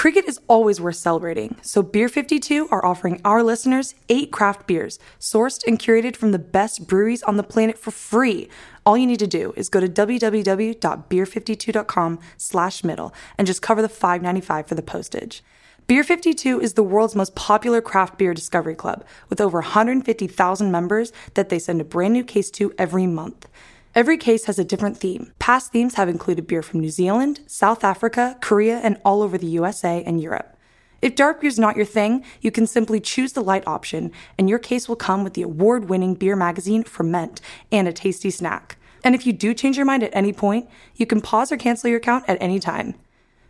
[0.00, 4.98] Cricket is always worth celebrating, so Beer 52 are offering our listeners eight craft beers,
[5.18, 8.48] sourced and curated from the best breweries on the planet for free.
[8.86, 13.88] All you need to do is go to www.beer52.com slash middle and just cover the
[13.88, 15.44] $5.95 for the postage.
[15.86, 21.12] Beer 52 is the world's most popular craft beer discovery club, with over 150,000 members
[21.34, 23.48] that they send a brand new case to every month.
[23.92, 25.32] Every case has a different theme.
[25.40, 29.48] Past themes have included beer from New Zealand, South Africa, Korea, and all over the
[29.48, 30.56] USA and Europe.
[31.02, 34.48] If dark beer is not your thing, you can simply choose the light option, and
[34.48, 37.40] your case will come with the award winning beer magazine Ferment
[37.72, 38.76] and a tasty snack.
[39.02, 41.90] And if you do change your mind at any point, you can pause or cancel
[41.90, 42.94] your account at any time.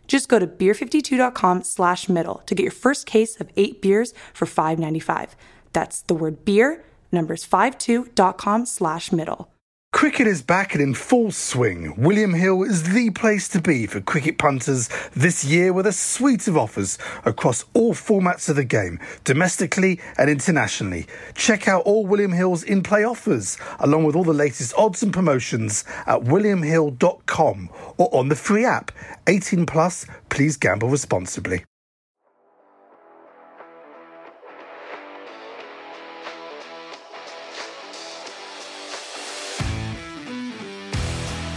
[0.07, 4.47] Just go to beer52.com slash middle to get your first case of eight beers for
[4.47, 5.35] $5.95.
[5.71, 9.50] That's the word beer, numbers 52.com slash middle.
[9.93, 11.93] Cricket is back and in full swing.
[11.97, 16.47] William Hill is the place to be for cricket punters this year with a suite
[16.47, 21.07] of offers across all formats of the game, domestically and internationally.
[21.35, 25.13] Check out all William Hill's in play offers, along with all the latest odds and
[25.13, 28.91] promotions at williamhill.com or on the free app.
[29.27, 31.63] 18 plus, please gamble responsibly.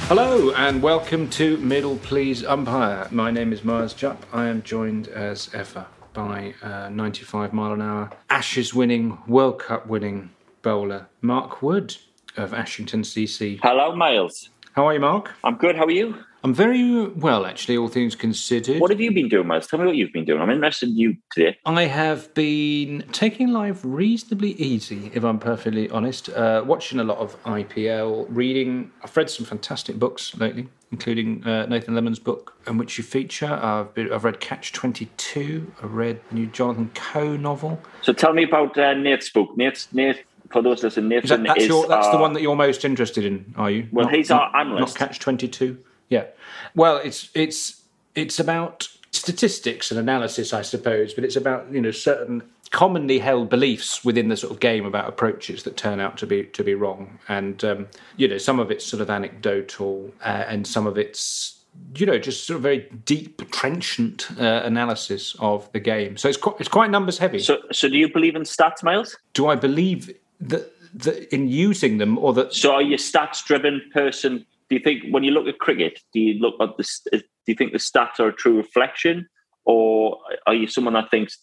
[0.08, 3.08] Hello and welcome to Middle Please Umpire.
[3.10, 4.22] My name is Miles Jupp.
[4.34, 9.86] I am joined as ever by uh, 95 mile an hour Ashes winning, World Cup
[9.86, 10.28] winning
[10.60, 11.96] bowler Mark Wood
[12.36, 13.58] of Ashington CC.
[13.62, 14.50] Hello, Miles.
[14.72, 15.32] How are you, Mark?
[15.42, 15.74] I'm good.
[15.74, 16.18] How are you?
[16.44, 18.78] I'm very well, actually, all things considered.
[18.78, 19.66] What have you been doing, Miles?
[19.66, 20.42] Tell me what you've been doing.
[20.42, 21.56] I'm interested in you today.
[21.64, 26.28] I have been taking life reasonably easy, if I'm perfectly honest.
[26.28, 28.90] Uh, watching a lot of IPL, reading.
[29.02, 33.46] I've read some fantastic books lately, including uh, Nathan Leamon's book, in which you feature.
[33.46, 35.72] I've, been, I've read Catch 22.
[35.82, 37.80] I read the new Jonathan Coe novel.
[38.02, 39.56] So tell me about uh, Nate's book.
[39.56, 42.34] Nate's, Nate, for those listening, Nathan Is that, that's is, your, that's the uh, one
[42.34, 43.88] that you're most interested in, are you?
[43.90, 45.00] Well, Not- he's not- our analyst.
[45.00, 45.78] Not Catch 22.
[46.08, 46.26] Yeah.
[46.74, 47.82] Well, it's it's
[48.14, 53.48] it's about statistics and analysis, I suppose, but it's about you know certain commonly held
[53.48, 56.74] beliefs within the sort of game about approaches that turn out to be to be
[56.74, 60.98] wrong, and um, you know some of it's sort of anecdotal, uh, and some of
[60.98, 61.60] it's
[61.96, 66.16] you know just sort of very deep, trenchant uh, analysis of the game.
[66.16, 67.38] So it's quite it's quite numbers heavy.
[67.38, 69.16] So, so do you believe in stats, Miles?
[69.32, 74.46] Do I believe that that in using them or that So are you stats-driven person?
[74.68, 76.84] Do you think when you look at cricket, do you look at the?
[77.12, 79.28] Do you think the stats are a true reflection,
[79.64, 81.38] or are you someone that thinks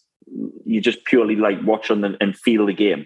[0.65, 3.05] you just purely like watch on the, and feel the game?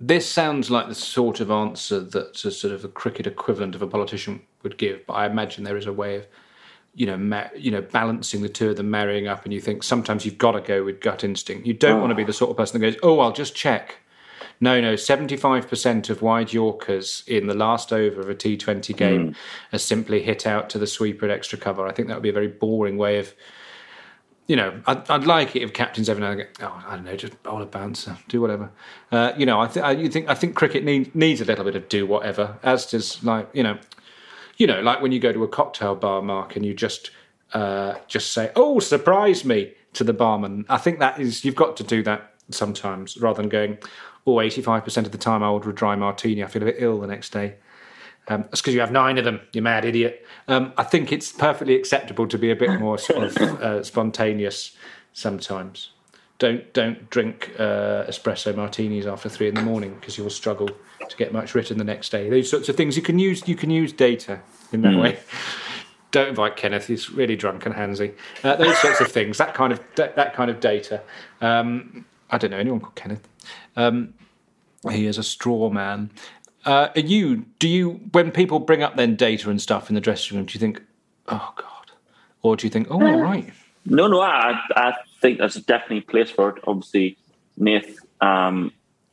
[0.00, 3.82] This sounds like the sort of answer that a sort of a cricket equivalent of
[3.82, 6.26] a politician would give, but I imagine there is a way of,
[6.94, 9.82] you know, ma- you know, balancing the two of them marrying up, and you think
[9.82, 11.66] sometimes you've got to go with gut instinct.
[11.66, 12.26] You don't want to be ah.
[12.26, 13.96] the sort of person that goes, "Oh, I'll just check."
[14.60, 18.92] No, no, seventy-five percent of wide Yorkers in the last over of a T Twenty
[18.92, 19.34] game
[19.72, 21.86] are simply hit out to the sweeper at extra cover.
[21.86, 23.34] I think that would be a very boring way of
[24.50, 26.52] you know, I'd, I'd like it if captains every now and again.
[26.60, 28.68] Oh, I don't know, just bowl a bouncer, do whatever.
[29.12, 31.64] Uh, you know, I, th- I you think I think cricket need, needs a little
[31.64, 33.78] bit of do whatever, as does like you know,
[34.56, 37.12] you know, like when you go to a cocktail bar, Mark, and you just
[37.54, 40.66] uh, just say, "Oh, surprise me" to the barman.
[40.68, 43.78] I think that is you've got to do that sometimes rather than going,
[44.26, 47.00] "Oh, 85% of the time I order a dry martini, I feel a bit ill
[47.00, 47.56] the next day."
[48.28, 50.24] Um, that's because you have nine of them, you mad idiot.
[50.46, 54.76] Um, I think it's perfectly acceptable to be a bit more sort of uh, spontaneous
[55.12, 55.90] sometimes.
[56.38, 60.70] Don't don't drink uh, espresso martinis after three in the morning because you will struggle
[61.06, 62.30] to get much written the next day.
[62.30, 63.46] Those sorts of things you can use.
[63.46, 64.40] You can use data
[64.72, 65.18] in that way.
[66.12, 68.14] Don't invite Kenneth; he's really drunk and handsy.
[68.42, 69.38] Uh, those sorts of things.
[69.38, 71.02] That kind of that, that kind of data.
[71.40, 73.28] Um, I don't know anyone called Kenneth.
[73.76, 74.14] Um,
[74.90, 76.10] he is a straw man.
[76.64, 77.44] Uh, are you?
[77.58, 77.92] Do you?
[78.12, 80.82] When people bring up then data and stuff in the dressing room, do you think,
[81.28, 81.90] "Oh God,"
[82.42, 83.50] or do you think, "Oh, all right"?
[83.86, 84.92] No, no, I, I
[85.22, 86.62] think there's definitely a place for it.
[86.66, 87.16] Obviously,
[87.56, 87.96] Nath.
[88.20, 88.72] Um,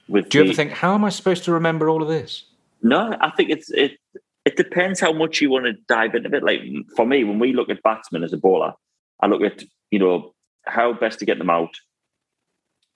[0.10, 2.44] with Do you the- ever think, "How am I supposed to remember all of this"?
[2.81, 3.98] No, I think it's it.
[4.46, 6.44] It depends how much you want to dive into it.
[6.44, 6.62] Like
[6.96, 8.74] for me, when we look at batsmen as a bowler,
[9.22, 10.34] I look at you know
[10.66, 11.69] how best to get them out,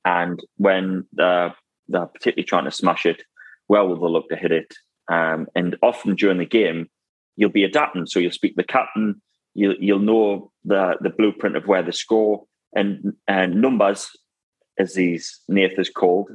[0.06, 1.54] and when they're,
[1.88, 3.24] they're particularly trying to smash it,
[3.68, 4.74] where will they look to hit it?
[5.12, 6.90] Um, and often during the game,
[7.36, 8.06] you'll be adapting.
[8.06, 9.22] So you'll speak to the captain.
[9.54, 14.10] You, you'll know the the blueprint of where the score and and numbers,
[14.78, 16.30] as these Nath is called,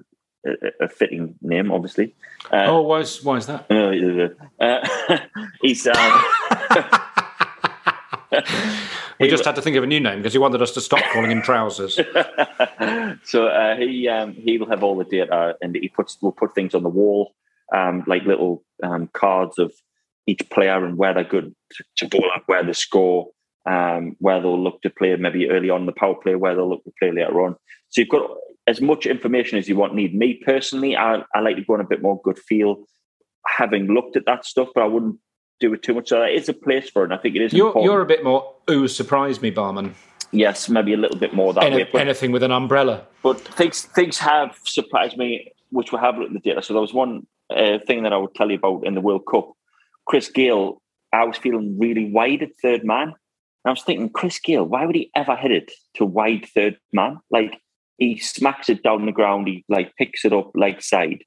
[0.46, 2.14] a, a fitting name, obviously.
[2.52, 3.66] Uh, oh, why is why is that?
[3.70, 5.18] uh, uh,
[5.62, 5.86] he's
[9.18, 11.02] We just had to think of a new name because he wanted us to stop
[11.12, 11.94] calling him trousers.
[13.24, 16.54] so uh, he um, he will have all the data and he puts will put
[16.54, 17.32] things on the wall
[17.74, 19.72] um, like little um, cards of
[20.26, 21.54] each player and where they're good
[21.96, 23.28] to, to up, where they score,
[23.66, 26.84] um, where they'll look to play maybe early on the power play, where they'll look
[26.84, 27.56] to play later on.
[27.88, 28.30] So you've got
[28.66, 30.14] as much information as you want need.
[30.14, 32.84] Me personally, I, I like to go on a bit more good feel,
[33.46, 35.18] having looked at that stuff, but I wouldn't
[35.60, 36.08] do it too much.
[36.08, 37.06] So is a place for it.
[37.06, 37.92] And I think it is You're important.
[37.92, 39.94] you're a bit more ooh, surprise me, barman.
[40.32, 41.88] yes, maybe a little bit more that Any- way.
[41.92, 43.02] But anything with an umbrella.
[43.22, 46.62] but things things have surprised me, which we have looked at the data.
[46.62, 49.24] So there was one uh, thing that I would tell you about in the World
[49.30, 49.52] Cup.
[50.06, 50.80] Chris Gayle,
[51.12, 53.08] I was feeling really wide at third man.
[53.08, 53.14] And
[53.64, 57.18] I was thinking, Chris Gayle, why would he ever hit it to wide third man?
[57.30, 57.60] Like
[57.98, 61.24] he smacks it down the ground, he like picks it up like side.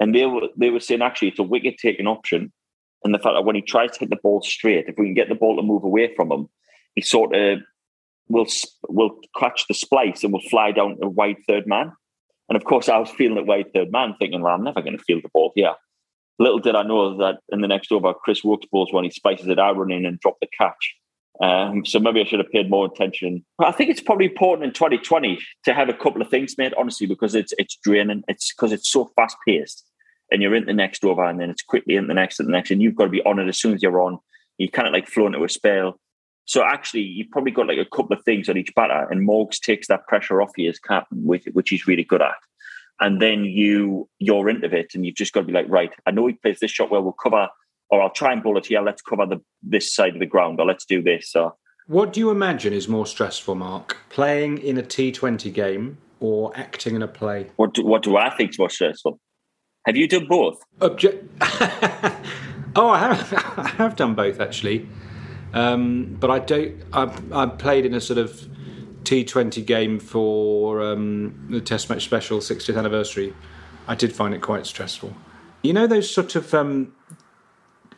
[0.00, 2.52] And they were they were saying actually it's a wicket taking option.
[3.04, 5.14] And the fact that when he tries to hit the ball straight, if we can
[5.14, 6.48] get the ball to move away from him,
[6.94, 7.60] he sort of
[8.28, 8.46] will
[8.88, 11.92] will catch the splice and will fly down to wide third man.
[12.48, 14.96] And of course, I was feeling at wide third man, thinking, well, I'm never going
[14.96, 15.74] to field the ball here.
[16.38, 19.48] Little did I know that in the next over, Chris Woakes balls when he spices
[19.48, 20.94] it, I run in and drop the catch.
[21.40, 23.44] Um, so maybe I should have paid more attention.
[23.58, 26.74] But I think it's probably important in 2020 to have a couple of things made,
[26.74, 28.24] honestly, because it's it's draining.
[28.28, 29.84] It's because it's so fast paced,
[30.30, 32.52] and you're in the next over, and then it's quickly in the next and the
[32.52, 34.18] next, and you've got to be on it as soon as you're on.
[34.58, 35.98] You kind of like flow into a spell.
[36.44, 39.60] So actually, you've probably got like a couple of things on each batter, and Morgs
[39.60, 42.34] takes that pressure off you as captain, which, which he's really good at.
[43.00, 46.10] And then you you're into it, and you've just got to be like, right, I
[46.10, 47.02] know he plays this shot well.
[47.02, 47.48] We'll cover,
[47.90, 48.80] or I'll try and bowl it here.
[48.80, 51.30] Let's cover the this side of the ground, or let's do this.
[51.30, 51.54] So
[51.86, 53.96] What do you imagine is more stressful, Mark?
[54.08, 57.46] Playing in a T20 game or acting in a play?
[57.56, 59.20] what do, what do I think is more stressful?
[59.86, 60.62] Have you done both?
[60.80, 61.26] Obje-
[62.76, 64.88] oh, I have, I have done both actually,
[65.54, 66.82] um, but I don't.
[66.92, 68.48] I've, I've played in a sort of
[69.04, 73.34] T20 game for um, the Test match special 60th anniversary.
[73.86, 75.14] I did find it quite stressful.
[75.62, 76.92] You know those sort of um,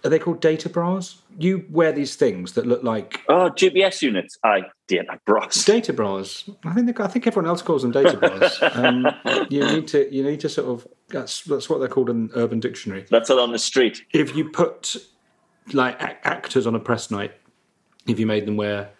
[0.04, 1.20] are they called data bras?
[1.38, 4.38] You wear these things that look like Oh, GPS units.
[4.44, 5.06] I did.
[5.10, 5.64] I bros.
[5.64, 6.48] data bras.
[6.64, 8.58] I think they, I think everyone else calls them data bras.
[8.76, 9.06] Um,
[9.50, 12.60] you need to you need to sort of that's that's what they're called in Urban
[12.60, 13.04] Dictionary.
[13.10, 14.04] That's it on the street.
[14.12, 14.96] If you put
[15.72, 17.32] like a- actors on a press night,
[18.06, 18.90] if you made them wear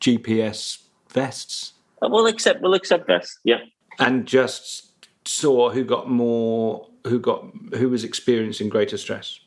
[0.00, 2.60] G- GPS vests Uh, We'll accept.
[2.62, 3.38] We'll accept this.
[3.44, 3.58] Yeah.
[3.98, 9.40] and just saw who got more, who got who was experiencing greater stress.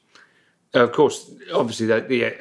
[0.73, 2.31] Of course, obviously, the, the uh,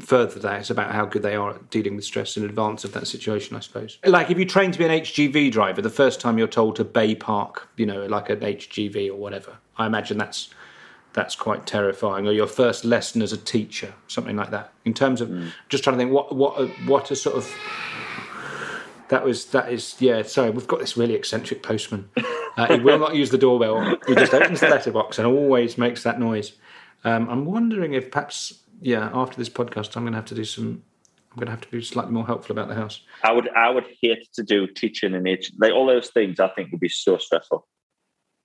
[0.00, 2.92] further that it's about how good they are at dealing with stress in advance of
[2.92, 3.56] that situation.
[3.56, 3.98] I suppose.
[4.04, 6.84] Like if you train to be an HGV driver, the first time you're told to
[6.84, 10.52] bay park, you know, like an HGV or whatever, I imagine that's
[11.14, 12.26] that's quite terrifying.
[12.26, 14.72] Or your first lesson as a teacher, something like that.
[14.84, 15.30] In terms of
[15.70, 17.50] just trying to think, what what a, what a sort of
[19.08, 20.20] that was that is yeah.
[20.22, 22.10] Sorry, we've got this really eccentric postman.
[22.54, 23.96] Uh, he will not use the doorbell.
[24.06, 26.52] He just opens the letterbox and always makes that noise.
[27.04, 30.44] Um, I'm wondering if perhaps yeah, after this podcast, I'm going to have to do
[30.44, 30.82] some.
[31.30, 33.00] I'm going to have to be slightly more helpful about the house.
[33.22, 33.48] I would.
[33.56, 35.52] I would hate to do teaching and H.
[35.58, 37.66] Like all those things, I think would be so stressful.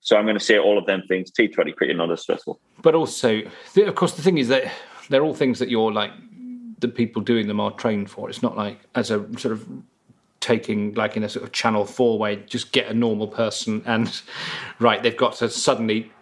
[0.00, 1.30] So I'm going to say all of them things.
[1.32, 2.60] T20 cricket not as stressful.
[2.82, 3.42] But also,
[3.74, 4.72] the- of course, the thing is that
[5.10, 6.12] they're all things that you're like
[6.80, 8.30] the people doing them are trained for.
[8.30, 9.68] It's not like as a sort of
[10.40, 14.22] taking like in a sort of channel four way, just get a normal person and
[14.78, 16.12] right, they've got to suddenly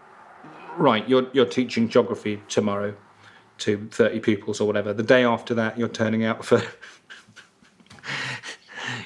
[0.78, 2.95] right, you're you're teaching geography tomorrow
[3.59, 4.92] to 30 pupils or whatever.
[4.92, 6.62] The day after that, you're turning out for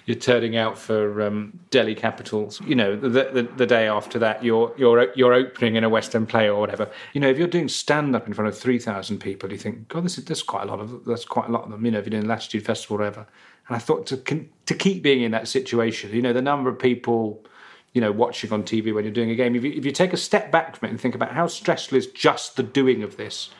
[0.06, 2.60] you're turning out for um, Delhi Capitals.
[2.62, 6.26] You know, the, the, the day after that, you're you're you're opening in a Western
[6.26, 6.90] play or whatever.
[7.12, 9.88] You know, if you're doing stand up in front of three thousand people, you think,
[9.88, 11.84] God, this is quite a lot of there's quite a lot of them.
[11.84, 13.26] You know, if you're doing Latitude Festival or whatever.
[13.68, 16.78] And I thought to to keep being in that situation, you know, the number of
[16.78, 17.44] people
[17.92, 19.56] you know, watching on TV when you're doing a game.
[19.56, 21.98] If you, if you take a step back from it and think about how stressful
[21.98, 23.50] is just the doing of this,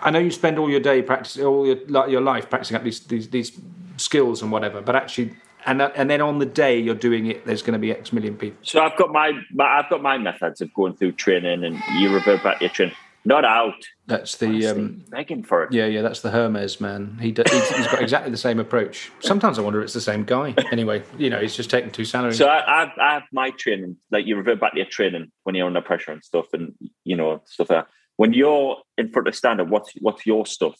[0.00, 3.00] I know you spend all your day practicing, all your your life practicing up these
[3.00, 3.52] these, these
[3.96, 5.34] skills and whatever, but actually
[5.66, 8.36] and and then on the day you're doing it, there's going to be X million
[8.36, 8.58] people.
[8.62, 12.12] So I've got my, my I've got my methods of going through training, and you
[12.12, 12.96] revert back to your training.
[13.24, 13.74] Not out.
[14.06, 15.72] That's the um, begging for it.
[15.72, 16.02] Yeah, yeah.
[16.02, 17.18] That's the Hermes man.
[17.20, 19.12] He do, he's, he's got exactly the same approach.
[19.20, 20.54] Sometimes I wonder if it's the same guy.
[20.72, 22.36] Anyway, you know, he's just taking two salaries.
[22.36, 23.96] So I, I, I have my training.
[24.10, 26.74] Like you revert back to your training when you're under pressure and stuff, and
[27.04, 27.88] you know stuff like that.
[28.16, 30.74] When you're in front of stand up, what's what's your stuff?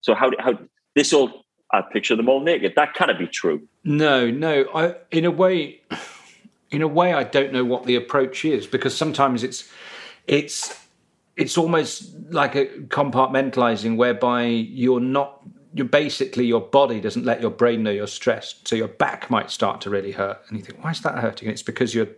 [0.00, 0.58] So how how
[0.94, 2.74] this all I picture them all naked.
[2.76, 3.68] That cannot be true.
[3.84, 4.66] No, no.
[4.74, 5.82] I, in a way,
[6.70, 9.70] in a way, I don't know what the approach is because sometimes it's,
[10.26, 10.87] it's,
[11.38, 15.40] it's almost like a compartmentalizing whereby you're not,
[15.72, 19.50] you're basically your body doesn't let your brain know you're stressed, so your back might
[19.50, 21.48] start to really hurt, and you think, why is that hurting?
[21.48, 22.08] And it's because you're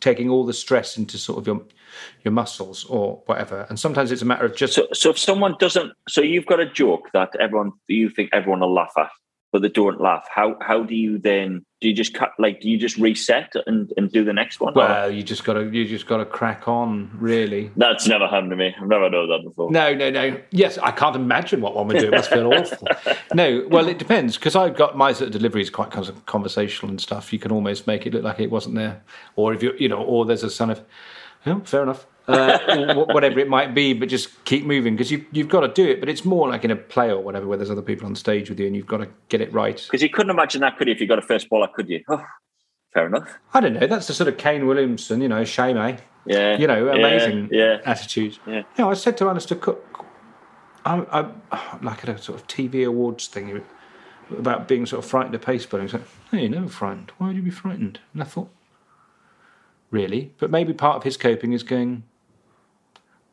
[0.00, 1.62] taking all the stress into sort of your
[2.22, 3.66] your muscles or whatever.
[3.68, 4.74] And sometimes it's a matter of just.
[4.74, 8.60] So, so if someone doesn't, so you've got a joke that everyone you think everyone
[8.60, 9.10] will laugh at,
[9.52, 10.26] but they don't laugh.
[10.30, 11.64] How how do you then?
[11.80, 12.60] Do you just cut like?
[12.60, 14.74] Do you just reset and, and do the next one?
[14.74, 15.10] Well, or?
[15.10, 17.10] you just got to you just got to crack on.
[17.14, 18.74] Really, that's never happened to me.
[18.80, 19.70] I've never known that before.
[19.70, 20.38] No, no, no.
[20.50, 22.08] Yes, I can't imagine what one would do.
[22.08, 22.88] It must feel awful.
[23.32, 26.26] No, well, it depends because I've got my sort of delivery is quite kind of
[26.26, 27.32] conversational and stuff.
[27.32, 29.02] You can almost make it look like it wasn't there,
[29.36, 30.82] or if you you know, or there's a son of.
[31.46, 35.48] Yeah, fair enough uh, whatever it might be, but just keep moving because you, you've
[35.48, 36.00] got to do it.
[36.00, 38.48] But it's more like in a play or whatever, where there's other people on stage
[38.48, 39.76] with you and you've got to get it right.
[39.76, 40.94] Because you couldn't imagine that, could you?
[40.94, 42.02] If you got a first baller, could you?
[42.08, 42.24] Oh,
[42.92, 43.38] fair enough.
[43.54, 43.86] I don't know.
[43.86, 45.96] That's the sort of Kane Williamson, you know, shame, eh?
[46.26, 46.58] Yeah.
[46.58, 47.80] You know, amazing yeah, yeah.
[47.84, 48.38] attitude.
[48.46, 48.56] Yeah.
[48.56, 50.04] You know, I said to Alastair Cook,
[50.84, 51.42] I'm, I'm,
[51.82, 53.62] like at a sort of TV awards thing
[54.30, 55.86] about being sort of frightened of pace bowling.
[55.86, 57.12] He's like, hey, you're never frightened.
[57.18, 58.00] Why would you be frightened?
[58.12, 58.50] And I thought,
[59.90, 60.32] really?
[60.38, 62.04] But maybe part of his coping is going,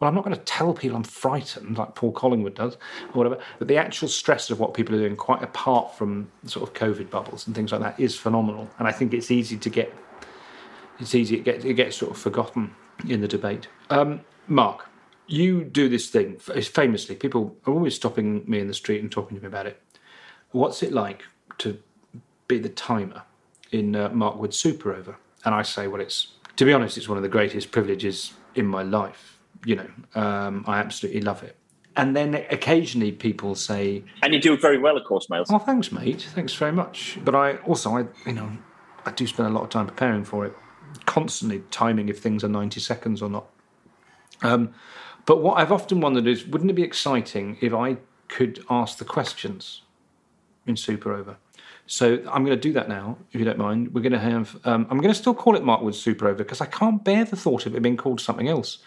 [0.06, 3.40] well, I'm not going to tell people I'm frightened like Paul Collingwood does or whatever,
[3.58, 7.10] but the actual stress of what people are doing, quite apart from sort of COVID
[7.10, 8.70] bubbles and things like that, is phenomenal.
[8.78, 9.92] And I think it's easy to get,
[11.00, 12.76] it's easy, it gets, it gets sort of forgotten
[13.10, 13.68] in the debate.
[13.90, 14.88] Um, Mark,
[15.26, 17.16] you do this thing famously.
[17.16, 19.82] People are always stopping me in the street and talking to me about it.
[20.52, 21.24] What's it like
[21.58, 21.80] to
[22.48, 23.24] be the timer
[23.72, 25.16] in uh, Mark Wood's Super Over?
[25.44, 28.68] And I say, well, it's, to be honest, it's one of the greatest privileges in
[28.68, 29.35] my life
[29.65, 31.57] you know, um, I absolutely love it.
[31.98, 35.50] And then occasionally people say, and you do it very well, of course, Miles.
[35.50, 36.27] Oh, thanks, mate.
[36.34, 37.17] Thanks very much.
[37.24, 38.51] But I also, I you know,
[39.05, 40.53] I do spend a lot of time preparing for it,
[41.05, 43.45] constantly timing if things are ninety seconds or not.
[44.41, 44.74] Um,
[45.25, 49.05] but what I've often wondered is, wouldn't it be exciting if I could ask the
[49.05, 49.81] questions
[50.67, 51.38] in Super Over?
[51.88, 53.93] So I'm going to do that now, if you don't mind.
[53.93, 54.57] We're going to have.
[54.65, 57.25] Um, I'm going to still call it Mark Wood's Super Over because I can't bear
[57.25, 58.79] the thought of it being called something else.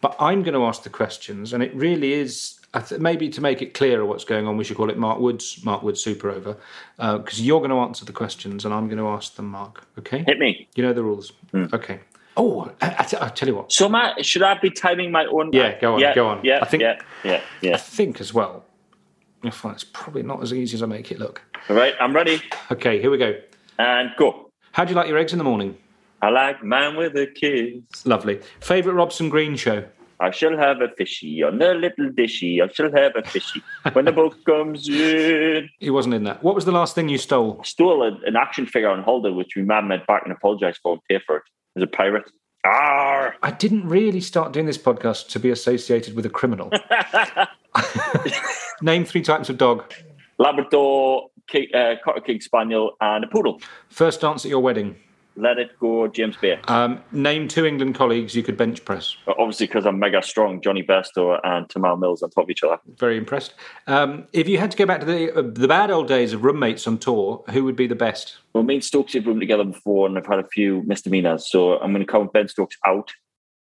[0.00, 2.60] But I'm going to ask the questions, and it really is
[2.98, 4.56] maybe to make it clearer what's going on.
[4.56, 6.56] We should call it Mark Woods, Mark Woods Super Over,
[6.96, 9.86] because uh, you're going to answer the questions, and I'm going to ask them, Mark.
[9.98, 10.24] Okay?
[10.26, 10.68] Hit me.
[10.74, 11.32] You know the rules.
[11.52, 11.72] Mm.
[11.72, 12.00] Okay.
[12.36, 13.72] Oh, I, will tell you what.
[13.72, 15.50] So, Matt, should I be timing my own?
[15.52, 16.44] Yeah, go on, yeah, go on.
[16.44, 17.74] Yeah, I think, yeah, yeah, yeah.
[17.74, 18.64] I think as well.
[19.42, 21.40] It's probably not as easy as I make it look.
[21.68, 22.42] All right, I'm ready.
[22.70, 23.38] Okay, here we go.
[23.78, 24.50] And go.
[24.72, 25.78] How do you like your eggs in the morning?
[26.26, 28.04] I like mine with a kiss.
[28.04, 28.40] Lovely.
[28.58, 29.84] Favorite Robson Green show?
[30.18, 32.60] I shall have a fishy on a little dishy.
[32.60, 35.68] I shall have a fishy when the boat comes in.
[35.78, 36.42] He wasn't in that.
[36.42, 37.58] What was the last thing you stole?
[37.60, 40.80] I stole a, an action figure on holiday, which my mum went back and apologised
[40.82, 41.42] for and pay for it
[41.76, 42.28] as a pirate.
[42.64, 43.36] Arr!
[43.44, 46.72] I didn't really start doing this podcast to be associated with a criminal.
[48.82, 49.84] Name three types of dog.
[50.38, 53.60] Labrador, King, uh, Cotter King Spaniel, and a poodle.
[53.90, 54.96] First dance at your wedding.
[55.38, 56.58] Let it go, James Bay.
[56.66, 59.16] Um, name two England colleagues you could bench press.
[59.26, 62.78] Obviously, because I'm mega strong, Jonny Bairstow and Tymal Mills on top of each other.
[62.96, 63.52] Very impressed.
[63.86, 66.42] Um, if you had to go back to the uh, the bad old days of
[66.42, 68.38] roommates on tour, who would be the best?
[68.54, 71.50] Well, me and Stokes have roomed together before, and I've had a few misdemeanors.
[71.50, 73.12] So I'm going to count Ben Stokes out.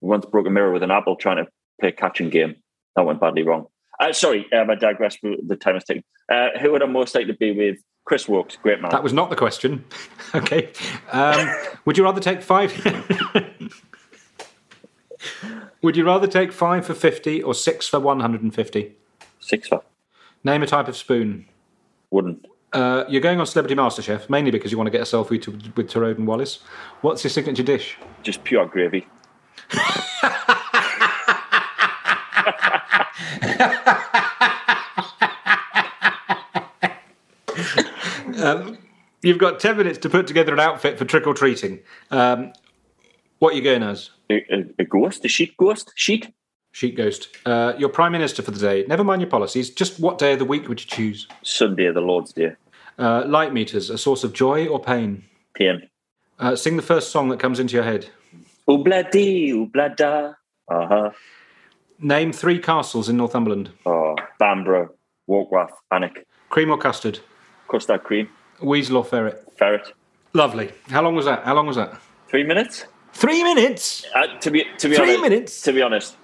[0.00, 2.56] We once broke a mirror with an apple trying to play a catching game.
[2.96, 3.66] That went badly wrong.
[4.00, 5.18] Uh, sorry, um, I digress.
[5.22, 6.04] The time is taking.
[6.32, 7.78] Uh, who would I most like to be with?
[8.04, 8.90] Chris Woakes, great man.
[8.90, 9.84] That was not the question.
[10.34, 10.72] okay.
[11.12, 11.48] Um,
[11.84, 12.72] would you rather take five?
[15.82, 18.96] would you rather take five for 50 or six for 150?
[19.38, 19.82] Six for.
[20.42, 21.46] Name a type of spoon.
[22.10, 22.46] Wouldn't.
[22.72, 25.50] Uh, you're going on Celebrity MasterChef mainly because you want to get a selfie to,
[25.76, 26.60] with Torode and Wallace.
[27.00, 27.96] What's your signature dish?
[28.22, 29.06] Just pure gravy.
[38.42, 38.78] um,
[39.22, 41.80] you've got 10 minutes to put together an outfit for trick or treating.
[42.10, 42.52] Um,
[43.38, 44.10] what are you going as?
[44.30, 45.24] A, a, a, ghost?
[45.24, 45.92] A sheet ghost?
[45.96, 46.32] Sheet?
[46.72, 47.28] Sheet ghost.
[47.46, 48.84] Uh, your Prime Minister for the day.
[48.86, 49.70] Never mind your policies.
[49.70, 51.26] Just what day of the week would you choose?
[51.42, 52.52] Sunday, the Lord's Day.
[52.98, 53.90] Uh, light meters.
[53.90, 55.24] A source of joy or pain?
[55.54, 55.88] Pain.
[56.38, 58.08] Uh, sing the first song that comes into your head.
[58.68, 60.34] Obladi, oblada.
[60.70, 61.10] Uh huh.
[61.98, 63.70] Name three castles in Northumberland.
[63.84, 64.90] Oh, Bamburgh,
[65.28, 66.24] Warkworth, Alnwick.
[66.48, 67.20] Cream or custard?
[67.70, 68.28] Custard cream.
[68.60, 69.46] Weasel or ferret?
[69.56, 69.92] Ferret.
[70.32, 70.70] Lovely.
[70.88, 71.44] How long was that?
[71.44, 71.98] How long was that?
[72.28, 72.84] Three minutes.
[73.12, 74.06] Three minutes.
[74.14, 75.62] Uh, to be to be three honest, minutes.
[75.62, 76.16] To be honest,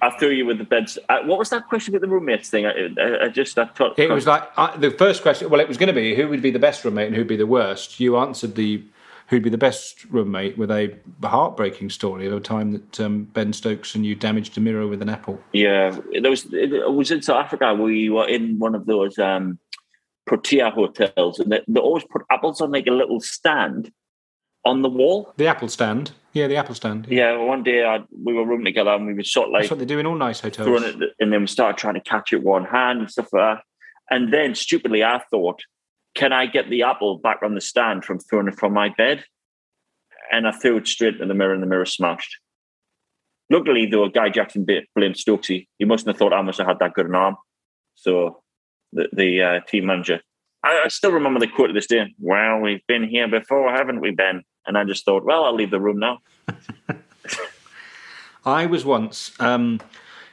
[0.00, 0.98] I threw you with the beds.
[1.08, 2.66] Uh, what was that question with the roommates thing?
[2.66, 5.50] I, I, I just I thought it was like I, the first question.
[5.50, 7.36] Well, it was going to be who would be the best roommate and who'd be
[7.36, 7.98] the worst.
[7.98, 8.84] You answered the
[9.28, 13.52] who'd be the best roommate with a heartbreaking story of a time that um, Ben
[13.52, 15.38] Stokes and you damaged a mirror with an apple.
[15.52, 16.46] Yeah, there was.
[16.52, 17.74] It was in South Africa.
[17.74, 19.58] We were in one of those um,
[20.28, 23.90] Protea hotels, and they, they always put apples on like a little stand
[24.64, 25.32] on the wall.
[25.38, 26.12] The apple stand.
[26.34, 27.06] Yeah, the apple stand.
[27.08, 29.62] Yeah, yeah one day I, we were rooming together and we were sort of like.
[29.62, 30.82] That's what they do in all nice hotels.
[30.82, 33.64] It, and then we started trying to catch it one hand and stuff like that.
[34.10, 35.62] And then stupidly, I thought,
[36.14, 39.24] can I get the apple back on the stand from throwing it from my bed?
[40.30, 42.36] And I threw it straight in the mirror and the mirror smashed.
[43.50, 45.68] Luckily, though, Guy Jackson blamed Stokesy.
[45.78, 47.36] He mustn't have thought I must have had that good an arm.
[47.94, 48.42] So
[48.92, 50.20] the, the uh, team manager,
[50.64, 52.14] I, I, still remember the quote of this day.
[52.18, 54.42] Well, we've been here before, haven't we, Ben?
[54.66, 56.18] And I just thought, well, I'll leave the room now.
[58.44, 59.80] I was once um,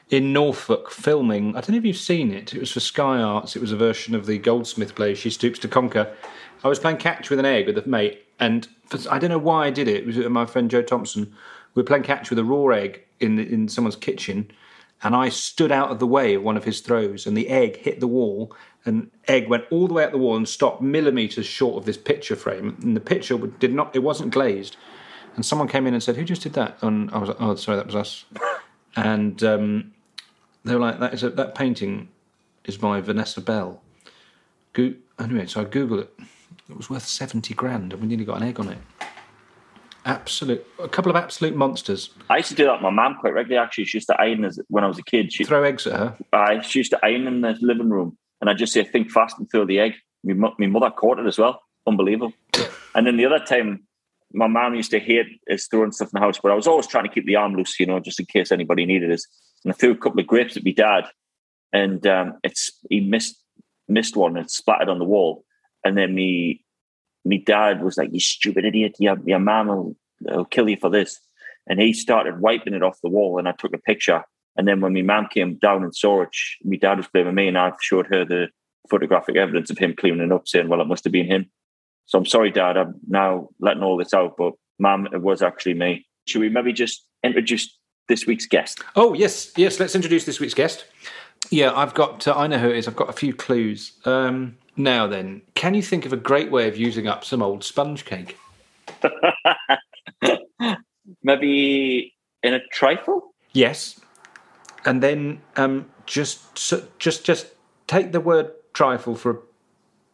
[0.10, 1.49] in Norfolk filming.
[1.49, 2.53] I don't know if you've seen it.
[2.53, 3.56] It was for Sky Arts.
[3.56, 6.13] It was a version of the Goldsmith play She Stoops to Conquer.
[6.63, 9.38] I was playing catch with an egg with a mate, and for, I don't know
[9.38, 9.97] why I did it.
[9.97, 11.34] It was with my friend Joe Thompson.
[11.73, 14.49] We were playing catch with a raw egg in the, in someone's kitchen,
[15.03, 17.77] and I stood out of the way of one of his throws, and the egg
[17.77, 18.55] hit the wall,
[18.86, 21.97] and egg went all the way up the wall and stopped millimeters short of this
[21.97, 23.95] picture frame, and the picture did not.
[23.95, 24.77] It wasn't glazed,
[25.36, 27.55] and someone came in and said, "Who just did that?" And I was like, "Oh,
[27.55, 28.25] sorry, that was us."
[28.95, 29.93] and um,
[30.63, 32.10] they were like, "That is a, that painting
[32.63, 33.81] is by Vanessa Bell."
[34.73, 36.13] Go- anyway, so I googled it.
[36.69, 38.77] It was worth seventy grand, and we nearly got an egg on it.
[40.06, 42.12] Absolute, a couple of absolute monsters.
[42.30, 43.63] I used to do that with my mum quite regularly.
[43.63, 45.34] Actually, she used to iron as when I was a kid.
[45.34, 46.18] She throw eggs at her.
[46.32, 49.39] I she used to iron in the living room, and I just say, "Think fast
[49.39, 51.60] and throw the egg." My, my mother caught it as well.
[51.88, 52.34] Unbelievable.
[52.96, 53.88] and then the other time,
[54.32, 56.86] my mum used to hate us throwing stuff in the house, but I was always
[56.86, 59.26] trying to keep the arm loose, you know, just in case anybody needed us.
[59.63, 61.06] And I threw a couple of grapes at my dad,
[61.74, 63.41] and um, it's he missed
[63.88, 65.46] missed one and splattered on the wall.
[65.84, 66.64] And then me
[67.25, 68.95] my dad was like, "You stupid idiot!
[68.99, 71.19] Your your mum will, will kill you for this."
[71.67, 74.23] And he started wiping it off the wall, and I took a picture.
[74.57, 76.29] And then when my mum came down and saw it,
[76.63, 78.47] my dad was blaming me, and I showed her the
[78.89, 81.49] photographic evidence of him cleaning it up, saying, "Well, it must have been him."
[82.05, 82.77] So I'm sorry, Dad.
[82.77, 86.05] I'm now letting all this out, but Mum, it was actually me.
[86.27, 88.81] Should we maybe just introduce this week's guest?
[88.95, 89.79] Oh yes, yes.
[89.79, 90.85] Let's introduce this week's guest.
[91.51, 92.27] Yeah, I've got.
[92.27, 92.88] Uh, I know who it is.
[92.88, 93.93] I've got a few clues.
[94.05, 97.63] Um, now then, can you think of a great way of using up some old
[97.63, 98.38] sponge cake?
[101.23, 103.34] Maybe in a trifle.
[103.53, 103.99] Yes,
[104.86, 107.47] and then um, just so, just just
[107.88, 109.38] take the word trifle for a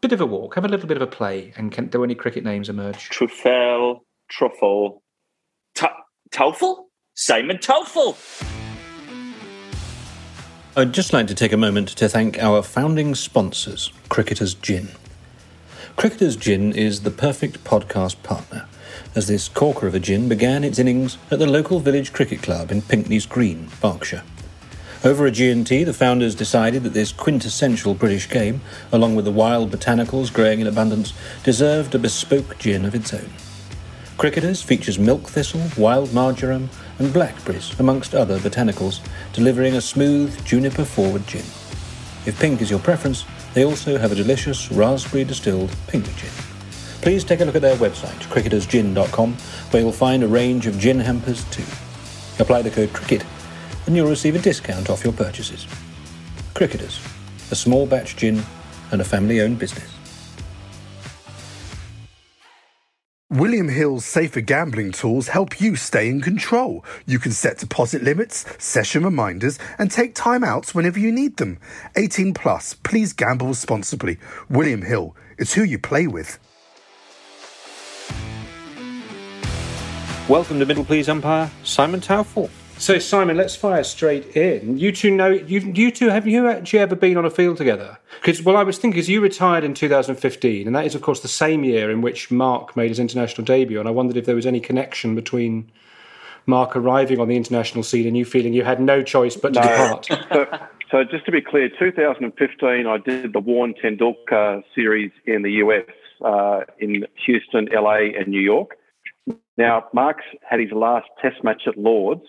[0.01, 2.15] bit of a walk, have a little bit of a play, and can, do any
[2.15, 3.09] cricket names emerge?
[3.09, 5.01] Truffle, truffle,
[6.31, 8.15] Toffel, Simon Taufel.
[10.73, 14.87] I'd just like to take a moment to thank our founding sponsors, Cricketers Gin.
[15.97, 18.69] Cricketers Gin is the perfect podcast partner,
[19.13, 22.71] as this corker of a gin began its innings at the local village cricket club
[22.71, 24.23] in Pinkneys Green, Berkshire.
[25.03, 28.61] Over a G&T, the founders decided that this quintessential British game,
[28.93, 31.11] along with the wild botanicals growing in abundance,
[31.43, 33.29] deserved a bespoke gin of its own.
[34.17, 36.69] Cricketers features milk thistle, wild marjoram,
[37.01, 38.99] and blackberries, amongst other botanicals,
[39.33, 41.41] delivering a smooth, juniper forward gin.
[42.27, 46.29] If pink is your preference, they also have a delicious raspberry distilled pink gin.
[47.01, 49.33] Please take a look at their website, cricketersgin.com,
[49.71, 51.65] where you'll find a range of gin hampers too.
[52.39, 53.25] Apply the code CRICKET
[53.87, 55.67] and you'll receive a discount off your purchases.
[56.53, 57.03] Cricketers,
[57.49, 58.43] a small batch gin
[58.91, 59.91] and a family owned business.
[63.31, 66.83] William Hill's safer gambling tools help you stay in control.
[67.05, 71.57] You can set deposit limits, session reminders, and take timeouts whenever you need them.
[71.95, 74.17] 18 plus, please gamble responsibly.
[74.49, 76.39] William Hill, it's who you play with.
[80.27, 82.49] Welcome to Middle Please umpire Simon Taufel.
[82.81, 84.79] So Simon, let's fire straight in.
[84.79, 85.59] You two know you.
[85.59, 87.99] You two have you actually ever been on a field together?
[88.15, 91.19] Because well, I was thinking, because you retired in 2015, and that is of course
[91.19, 94.33] the same year in which Mark made his international debut, and I wondered if there
[94.33, 95.71] was any connection between
[96.47, 99.59] Mark arriving on the international scene and you feeling you had no choice but to
[99.59, 99.67] No.
[99.67, 100.05] depart.
[100.33, 100.45] so,
[100.89, 105.85] so just to be clear, 2015, I did the Warne Tendulkar series in the US,
[106.25, 108.77] uh, in Houston, LA, and New York.
[109.55, 112.23] Now, Mark's had his last Test match at Lords,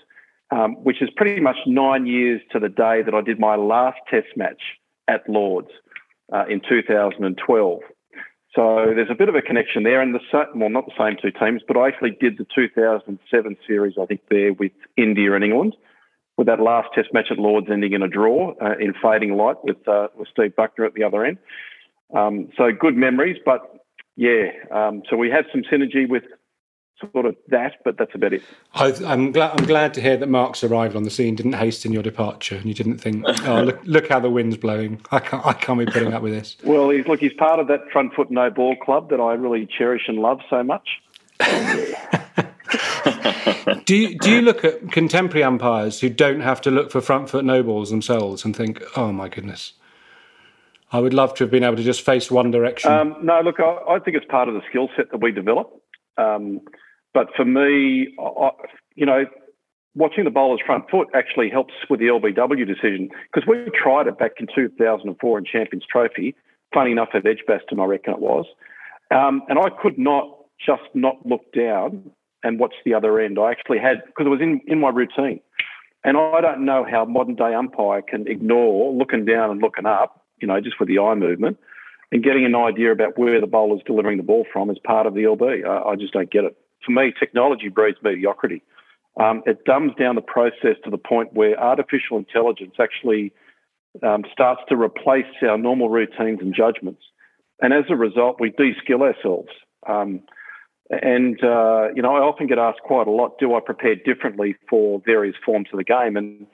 [0.53, 3.99] um, which is pretty much nine years to the day that I did my last
[4.11, 4.61] Test match
[5.09, 5.71] at Lords
[6.33, 7.81] uh, in 2012.
[8.55, 10.21] So there's a bit of a connection there, and the
[10.55, 14.21] well, not the same two teams, but I actually did the 2007 series, I think,
[14.29, 15.75] there with India and England
[16.37, 19.57] with that last Test match at Lords ending in a draw uh, in fading light
[19.63, 21.39] with uh, with Steve Bucknor at the other end.
[22.15, 23.87] Um, so good memories, but
[24.17, 26.25] yeah, um, so we have some synergy with
[27.13, 28.43] sort of that, but that's about it.
[28.75, 29.59] I, I'm glad.
[29.59, 32.67] I'm glad to hear that Mark's arrival on the scene didn't hasten your departure, and
[32.67, 35.01] you didn't think, "Oh, look, look how the wind's blowing.
[35.11, 35.45] I can't.
[35.45, 38.15] I can't be putting up with this." Well, he's look, he's part of that front
[38.15, 40.89] foot no ball club that I really cherish and love so much.
[43.85, 47.29] Do you, do you look at contemporary umpires who don't have to look for front
[47.29, 49.73] foot no balls themselves and think, "Oh my goodness,
[50.93, 53.61] I would love to have been able to just face one direction." Um, no, look,
[53.61, 55.82] I, I think it's part of the skill set that we develop.
[56.17, 56.61] Um,
[57.15, 58.51] but for me, I,
[58.95, 59.25] you know,
[59.95, 64.19] watching the bowler's front foot actually helps with the LBW decision because we tried it
[64.19, 66.35] back in 2004 in Champions Trophy.
[66.73, 68.47] Funny enough, at Edgbaston, I reckon it was.
[69.11, 72.11] Um, and I could not just not look down
[72.43, 73.39] and watch the other end.
[73.39, 75.41] I actually had, because it was in, in my routine.
[76.05, 80.25] And I don't know how modern day umpire can ignore looking down and looking up,
[80.41, 81.59] you know, just with the eye movement
[82.13, 85.15] and getting an idea about where the bowler's delivering the ball from is part of
[85.15, 85.67] the LB.
[85.67, 86.57] I, I just don't get it.
[86.85, 88.63] For me, technology breeds mediocrity.
[89.19, 93.33] Um, it dumbs down the process to the point where artificial intelligence actually
[94.03, 97.03] um, starts to replace our normal routines and judgments.
[97.61, 99.51] And as a result, we de-skill ourselves.
[99.89, 100.21] Um,
[100.91, 104.57] and, uh, you know, I often get asked quite a lot, do I prepare differently
[104.69, 106.17] for various forms of the game?
[106.17, 106.47] And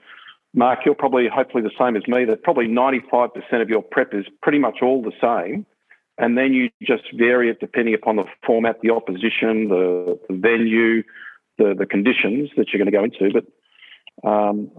[0.53, 3.29] Mark, you're probably hopefully the same as me, that probably 95%
[3.61, 5.65] of your prep is pretty much all the same.
[6.17, 11.03] And then you just vary it depending upon the format, the opposition, the, the venue,
[11.57, 13.31] the, the conditions that you're going to go into.
[13.31, 14.69] But um,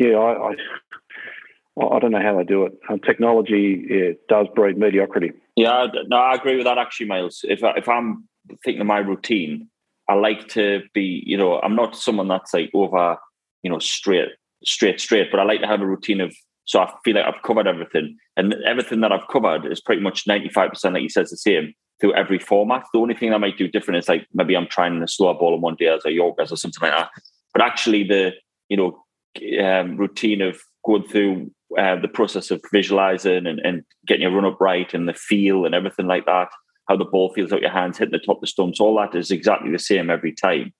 [0.00, 2.72] yeah, I, I, I don't know how they do it.
[2.88, 5.32] Um, technology does breed mediocrity.
[5.54, 7.44] Yeah, no, I agree with that actually, Miles.
[7.44, 8.28] If if I'm
[8.64, 9.68] thinking of my routine,
[10.08, 13.18] I like to be, you know, I'm not someone that's like over,
[13.62, 14.28] you know, straight,
[14.64, 17.42] straight, straight, but I like to have a routine of, so I feel like I've
[17.42, 18.16] covered everything.
[18.36, 22.14] And everything that I've covered is pretty much 95%, like he says, the same through
[22.14, 22.84] every format.
[22.92, 25.54] The only thing I might do different is like maybe I'm trying a slower ball
[25.54, 27.10] on one day as a Yorkers or something like that.
[27.52, 28.32] But actually, the,
[28.68, 29.04] you know,
[29.64, 34.44] um, routine of going through uh, the process of visualizing and, and getting your run
[34.44, 36.48] up right and the feel and everything like that,
[36.88, 39.14] how the ball feels out your hands, hitting the top of the stumps, all that
[39.18, 40.72] is exactly the same every time.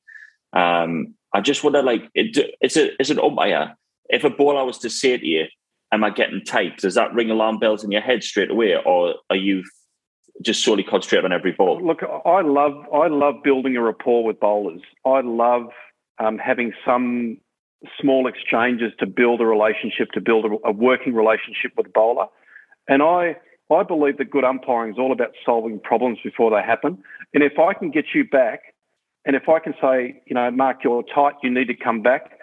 [0.54, 3.76] Um, I just wonder, like, it, it's a it's an umpire.
[4.08, 5.46] If a bowler was to say to you,
[5.92, 9.14] "Am I getting tight?" Does that ring alarm bells in your head straight away, or
[9.30, 9.64] are you
[10.42, 11.84] just solely concentrated on every ball?
[11.84, 14.80] Look, I love I love building a rapport with bowlers.
[15.04, 15.68] I love
[16.18, 17.38] um, having some
[18.00, 22.26] small exchanges to build a relationship, to build a, a working relationship with the bowler.
[22.88, 23.36] And I
[23.70, 26.98] I believe that good umpiring is all about solving problems before they happen.
[27.34, 28.74] And if I can get you back,
[29.28, 32.38] and if I can say, you know, Mark, you're tight, you need to come back,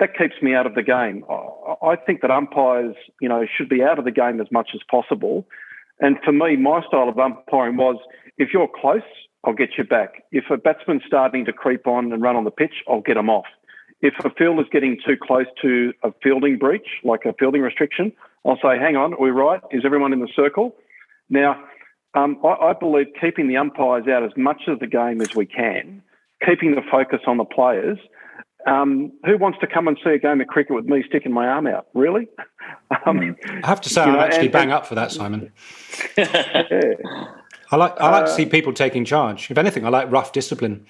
[0.00, 1.22] that keeps me out of the game.
[1.82, 4.80] I, think that umpires, you know, should be out of the game as much as
[4.90, 5.46] possible.
[6.00, 7.98] And for me, my style of umpiring was
[8.38, 9.02] if you're close,
[9.44, 10.24] I'll get you back.
[10.32, 13.28] If a batsman's starting to creep on and run on the pitch, I'll get them
[13.28, 13.44] off.
[14.00, 18.12] If a fielder's getting too close to a fielding breach, like a fielding restriction,
[18.46, 19.60] I'll say, hang on, are we right?
[19.72, 20.74] Is everyone in the circle?
[21.28, 21.62] Now,
[22.14, 25.44] um, I, I believe keeping the umpires out as much of the game as we
[25.44, 26.02] can,
[26.44, 27.98] keeping the focus on the players.
[28.66, 31.46] Um, who wants to come and see a game of cricket with me sticking my
[31.46, 31.86] arm out?
[31.94, 32.28] Really?
[33.06, 35.52] Um, I have to say, I'm know, actually and- bang up for that, Simon.
[36.18, 36.62] yeah.
[37.72, 39.50] I like I like uh, to see uh, people taking charge.
[39.50, 40.84] If anything, I like rough discipline.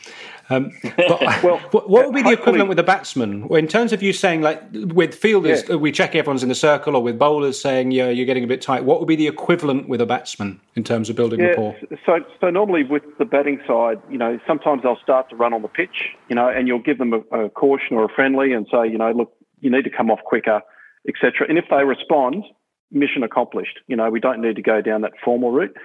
[0.48, 4.02] Um, but well, what, what would be the equivalent with a batsman in terms of
[4.02, 5.76] you saying like with fielders yeah.
[5.76, 8.62] we check everyone's in the circle, or with bowlers saying yeah you're getting a bit
[8.62, 8.84] tight?
[8.84, 11.76] What would be the equivalent with a batsman in terms of building yeah, rapport?
[12.06, 15.60] So so normally with the batting side, you know, sometimes they'll start to run on
[15.60, 18.66] the pitch, you know, and you'll give them a, a caution or a friendly and
[18.72, 20.62] say, you know, look, you need to come off quicker,
[21.06, 21.46] etc.
[21.46, 22.44] And if they respond,
[22.90, 23.80] mission accomplished.
[23.86, 25.76] You know, we don't need to go down that formal route.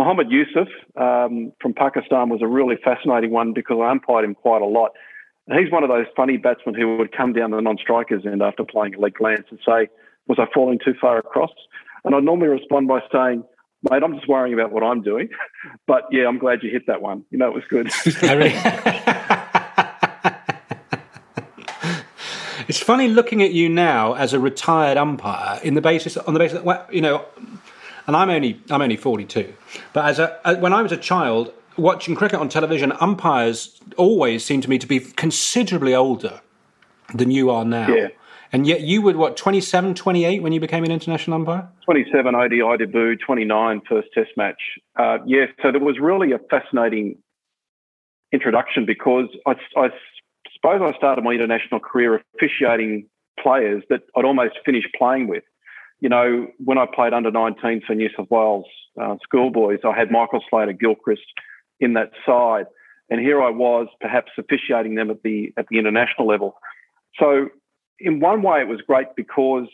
[0.00, 4.62] Mohammad Yusuf um, from Pakistan was a really fascinating one because I umpired him quite
[4.62, 4.92] a lot.
[5.46, 8.64] And he's one of those funny batsmen who would come down the non-strikers end after
[8.64, 9.90] playing a leg glance and say,
[10.26, 11.50] "Was I falling too far across?"
[12.02, 13.44] And I'd normally respond by saying,
[13.90, 15.28] "Mate, I'm just worrying about what I'm doing."
[15.86, 17.26] But yeah, I'm glad you hit that one.
[17.30, 17.88] You know, it was good.
[22.68, 26.40] it's funny looking at you now as a retired umpire in the basis on the
[26.40, 27.26] basis that you know
[28.06, 29.52] and I'm only I'm only 42.
[29.92, 34.44] But as a as, when I was a child watching cricket on television, umpires always
[34.44, 36.40] seemed to me to be considerably older
[37.14, 37.88] than you are now.
[37.88, 38.08] Yeah.
[38.52, 41.68] And yet you were what 27, 28 when you became an international umpire.
[41.84, 44.60] 27 ODI debut, 29 first Test match.
[44.96, 47.16] Uh, yeah, so there was really a fascinating
[48.32, 49.90] introduction because I, I
[50.52, 53.06] suppose I started my international career officiating
[53.40, 55.44] players that I'd almost finished playing with
[56.00, 58.64] you know, when I played under 19 for New South Wales
[59.00, 61.22] uh, schoolboys, I had Michael Slater Gilchrist
[61.78, 62.66] in that side,
[63.10, 66.56] and here I was, perhaps officiating them at the at the international level.
[67.18, 67.48] So,
[67.98, 69.66] in one way, it was great because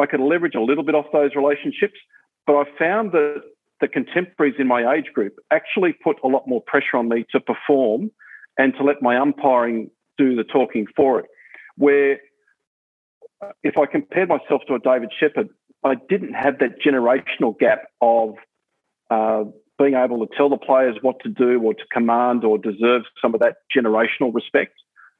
[0.00, 1.98] I could leverage a little bit off those relationships,
[2.46, 3.42] but I found that
[3.80, 7.40] the contemporaries in my age group actually put a lot more pressure on me to
[7.40, 8.10] perform
[8.58, 11.26] and to let my umpiring do the talking for it.
[11.76, 12.18] Where
[13.62, 15.50] if I compared myself to a David Shepherd,
[15.86, 18.34] I didn't have that generational gap of
[19.08, 19.44] uh,
[19.78, 23.34] being able to tell the players what to do or to command or deserve some
[23.34, 24.72] of that generational respect.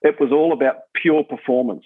[0.03, 1.85] It was all about pure performance.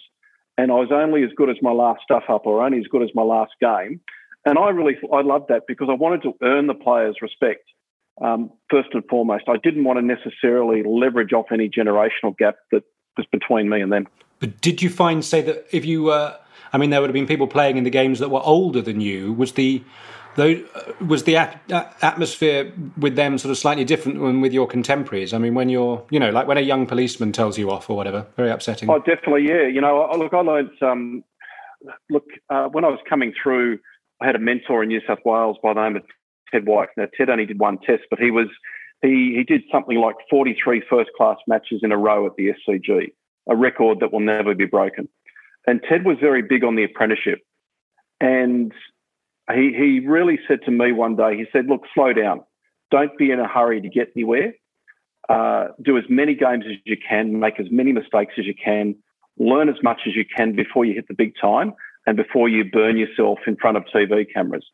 [0.56, 3.02] And I was only as good as my last stuff up or only as good
[3.02, 4.00] as my last game.
[4.46, 7.64] And I really, I loved that because I wanted to earn the players' respect
[8.22, 9.44] um, first and foremost.
[9.48, 12.84] I didn't want to necessarily leverage off any generational gap that
[13.18, 14.06] was between me and them.
[14.40, 16.36] But did you find, say, that if you were
[16.72, 19.00] I mean, there would have been people playing in the games that were older than
[19.00, 19.32] you.
[19.32, 19.82] Was the
[20.36, 20.62] though
[21.06, 25.32] was the atmosphere with them sort of slightly different than with your contemporaries?
[25.34, 27.96] I mean, when you're, you know, like when a young policeman tells you off or
[27.96, 28.88] whatever, very upsetting.
[28.88, 29.66] Oh, definitely, yeah.
[29.66, 30.70] You know, look, I learned.
[30.80, 31.24] Um,
[32.08, 33.78] look, uh, when I was coming through,
[34.20, 36.02] I had a mentor in New South Wales by the name of
[36.52, 36.90] Ted White.
[36.96, 38.46] Now, Ted only did one test, but he was
[39.02, 43.12] he he did something like 43 first class matches in a row at the SCG,
[43.48, 45.08] a record that will never be broken.
[45.66, 47.40] And Ted was very big on the apprenticeship.
[48.20, 48.72] And
[49.54, 52.42] he, he really said to me one day, he said, Look, slow down.
[52.90, 54.54] Don't be in a hurry to get anywhere.
[55.28, 58.96] Uh, do as many games as you can, make as many mistakes as you can,
[59.38, 61.72] learn as much as you can before you hit the big time
[62.06, 64.66] and before you burn yourself in front of TV cameras.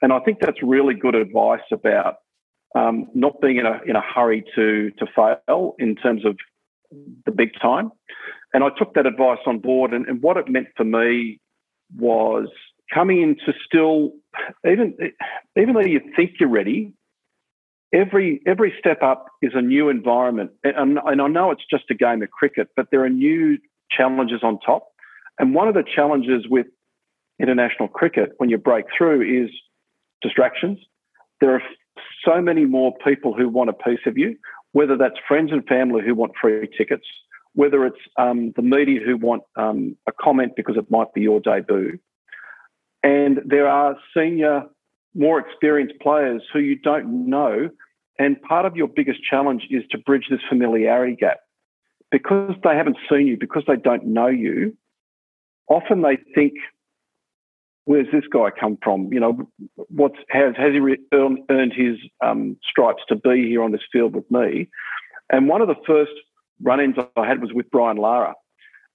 [0.00, 2.16] And I think that's really good advice about
[2.74, 6.36] um, not being in a, in a hurry to, to fail in terms of
[7.24, 7.90] the big time.
[8.54, 9.92] And I took that advice on board.
[9.92, 11.40] And, and what it meant for me
[11.96, 12.48] was
[12.92, 14.12] coming into still,
[14.66, 14.96] even
[15.56, 16.92] even though you think you're ready,
[17.92, 20.50] every every step up is a new environment.
[20.64, 23.58] And, and I know it's just a game of cricket, but there are new
[23.90, 24.88] challenges on top.
[25.38, 26.66] And one of the challenges with
[27.40, 29.50] international cricket when you break through is
[30.20, 30.78] distractions.
[31.40, 31.62] There are
[32.24, 34.36] so many more people who want a piece of you,
[34.72, 37.06] whether that's friends and family who want free tickets,
[37.54, 41.40] whether it's um, the media who want um, a comment because it might be your
[41.40, 41.98] debut.
[43.02, 44.64] And there are senior,
[45.14, 47.68] more experienced players who you don't know.
[48.18, 51.38] And part of your biggest challenge is to bridge this familiarity gap.
[52.10, 54.76] Because they haven't seen you, because they don't know you,
[55.68, 56.52] often they think,
[57.84, 59.12] where's this guy come from?
[59.12, 59.48] You know,
[59.88, 63.82] what's has has he re- earned, earned his um, stripes to be here on this
[63.92, 64.68] field with me?
[65.30, 66.12] And one of the first
[66.62, 68.34] run-ins I had was with Brian Lara,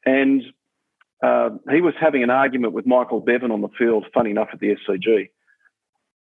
[0.05, 0.43] and
[1.23, 4.05] uh, he was having an argument with Michael Bevan on the field.
[4.13, 5.29] Funny enough, at the SCG,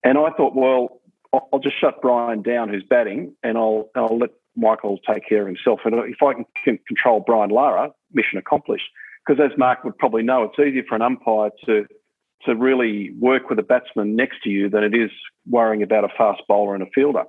[0.03, 1.01] and I thought, well,
[1.33, 5.47] I'll just shut Brian down, who's batting, and I'll I'll let Michael take care of
[5.47, 5.79] himself.
[5.85, 8.89] And if I can control Brian Lara, mission accomplished.
[9.25, 11.85] Because as Mark would probably know, it's easier for an umpire to
[12.45, 15.11] to really work with a batsman next to you than it is
[15.49, 17.23] worrying about a fast bowler and a fielder.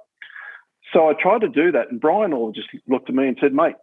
[0.93, 3.55] So I tried to do that, and Brian all just looked at me and said,
[3.55, 3.77] "Mate,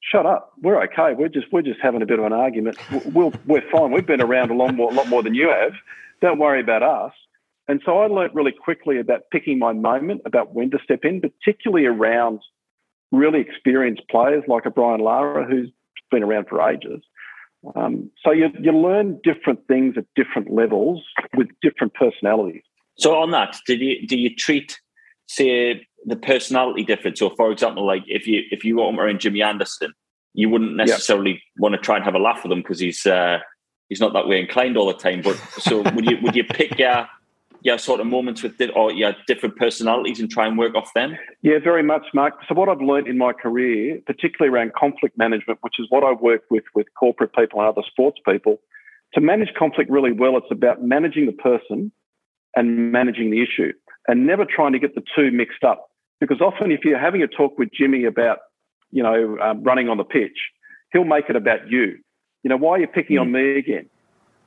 [0.00, 0.52] shut up.
[0.62, 1.14] We're okay.
[1.16, 2.78] We're just we're just having a bit of an argument.
[3.12, 3.90] We'll, we're fine.
[3.90, 5.72] We've been around a lot more, lot more than you have.
[6.20, 7.12] Don't worry about us.
[7.68, 11.20] And so I learnt really quickly about picking my moment, about when to step in,
[11.20, 12.40] particularly around
[13.12, 15.70] really experienced players like a Brian Lara, who's
[16.10, 17.02] been around for ages.
[17.74, 21.02] Um, so you, you learn different things at different levels
[21.36, 22.62] with different personalities.
[22.98, 24.78] So on that, did you do you treat
[25.26, 27.18] say the personality difference?
[27.20, 29.92] So for example, like if you if you were in Jimmy Anderson,
[30.34, 33.38] you wouldn't necessarily want to try and have a laugh with him because he's uh,
[33.88, 35.22] he's not that way inclined all the time.
[35.22, 37.08] But so would you would you pick your
[37.62, 41.16] your sort of moments with or your different personalities and try and work off them?
[41.42, 42.34] Yeah, very much, Mark.
[42.48, 46.12] So what I've learned in my career, particularly around conflict management, which is what I
[46.12, 48.60] work with with corporate people and other sports people,
[49.14, 51.92] to manage conflict really well, it's about managing the person
[52.56, 53.72] and managing the issue,
[54.08, 55.90] and never trying to get the two mixed up.
[56.20, 58.38] Because often, if you're having a talk with Jimmy about,
[58.90, 60.38] you know, um, running on the pitch,
[60.92, 61.98] he'll make it about you.
[62.42, 63.22] You know, why are you picking mm.
[63.22, 63.88] on me again?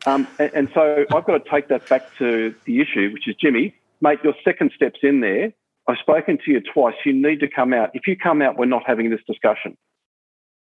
[0.06, 3.36] Um, and, and, so I've got to take that back to the issue, which is
[3.41, 5.52] Jimmy, mate, your second step's in there.
[5.88, 6.96] I've spoken to you twice.
[7.06, 7.91] You need to come out.
[7.94, 9.78] If you come out, we're not having this discussion.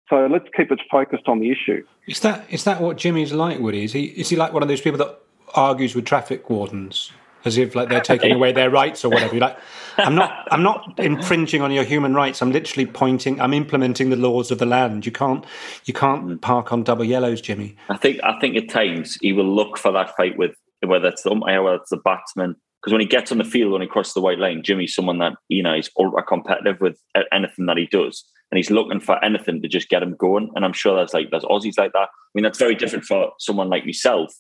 [0.10, 1.86] So let's keep it focused on the issue.
[2.08, 3.84] Is that is that what Jimmy's like, Woody?
[3.84, 5.20] Is he is he like one of those people that
[5.54, 7.12] argues with traffic wardens?
[7.46, 9.34] As if like they're taking away their rights or whatever.
[9.34, 9.58] You're like,
[9.98, 12.42] I'm not, I'm not infringing on your human rights.
[12.42, 15.06] I'm literally pointing, I'm implementing the laws of the land.
[15.06, 15.46] You can't,
[15.86, 17.76] you can't park on double yellows, Jimmy.
[17.90, 21.24] I think, I think at times he will look for that fight with whether it's
[21.24, 22.56] the umpire, whether it's the batsman.
[22.82, 25.18] Because when he gets on the field, when he crosses the white line, Jimmy's someone
[25.20, 26.98] that you know he's ultra competitive with
[27.34, 30.50] anything that he does, and he's looking for anything to just get him going.
[30.56, 32.08] And I'm sure there's like there's Aussies like that.
[32.08, 34.34] I mean, that's very different for someone like myself,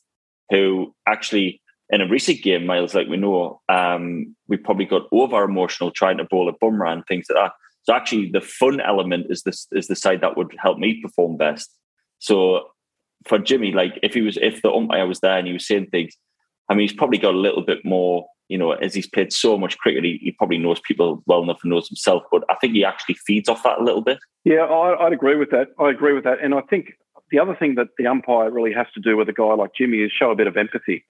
[0.51, 5.43] who actually in a recent game, Miles, like we know, um, we probably got over
[5.43, 7.53] emotional trying to bowl a bumper and things like that.
[7.83, 11.37] So actually, the fun element is this is the side that would help me perform
[11.37, 11.73] best.
[12.19, 12.67] So
[13.25, 15.87] for Jimmy, like if he was if the umpire was there and he was saying
[15.87, 16.15] things,
[16.69, 18.27] I mean, he's probably got a little bit more.
[18.49, 21.59] You know, as he's played so much cricket, he, he probably knows people well enough
[21.63, 22.23] and knows himself.
[22.31, 24.17] But I think he actually feeds off that a little bit.
[24.43, 25.67] Yeah, I, I'd agree with that.
[25.79, 26.93] I agree with that, and I think
[27.31, 29.99] the other thing that the umpire really has to do with a guy like Jimmy
[29.99, 31.05] is show a bit of empathy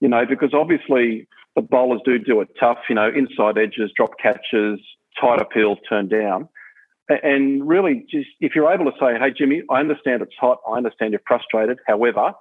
[0.00, 4.12] you know, because obviously the bowlers do do it tough, you know, inside edges, drop
[4.22, 4.80] catches,
[5.20, 6.48] tight appeals turned down.
[7.08, 10.58] And really, just if you're able to say, hey, Jimmy, I understand it's hot.
[10.70, 11.78] I understand you're frustrated.
[11.86, 12.32] However,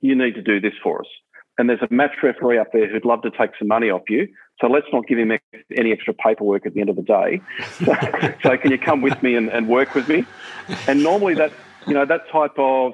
[0.00, 1.06] you need to do this for us.
[1.58, 4.28] And there's a match referee up there who'd love to take some money off you.
[4.60, 5.32] So let's not give him
[5.76, 7.40] any extra paperwork at the end of the day.
[7.84, 7.94] So,
[8.42, 10.24] so can you come with me and, and, work with me?
[10.86, 11.52] And normally that,
[11.86, 12.92] you know, that type of,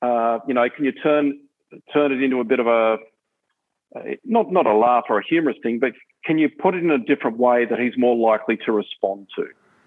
[0.00, 1.38] uh, you know, can you turn
[1.92, 2.98] turn it into a bit of a
[3.94, 5.92] uh, not not a laugh or a humorous thing, but
[6.24, 9.46] can you put it in a different way that he's more likely to respond to?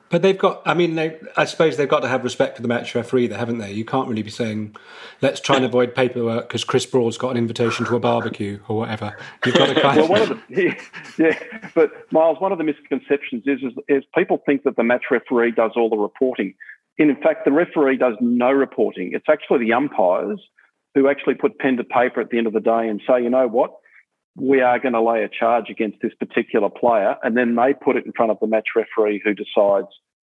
[0.10, 2.68] But they've got, I mean, they, I suppose they've got to have respect for the
[2.68, 3.72] match referee there, haven't they?
[3.72, 4.76] You can't really be saying,
[5.22, 8.78] let's try and avoid paperwork because Chris Broad's got an invitation to a barbecue or
[8.78, 9.18] whatever.
[9.46, 10.30] You've got to kind well, of.
[10.30, 10.40] The,
[11.18, 14.84] yeah, yeah, but Miles, one of the misconceptions is, is, is people think that the
[14.84, 16.54] match referee does all the reporting.
[17.00, 19.12] And in fact, the referee does no reporting.
[19.14, 20.40] It's actually the umpires
[20.94, 23.30] who actually put pen to paper at the end of the day and say, you
[23.30, 23.74] know what,
[24.36, 27.96] we are going to lay a charge against this particular player, and then they put
[27.96, 29.88] it in front of the match referee who decides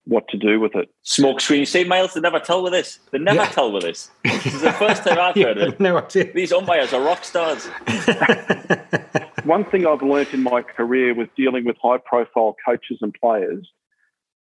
[0.06, 0.90] what to do with it.
[1.04, 1.62] Smoke screen.
[1.62, 3.00] You see, Miles, they never tell with this.
[3.12, 3.50] They never yeah.
[3.50, 4.12] tell with this.
[4.26, 5.80] This is the first time I've heard it.
[5.80, 6.34] No idea.
[6.34, 7.66] These umpires are rock stars.
[9.46, 13.70] One thing I've learnt in my career with dealing with high profile coaches and players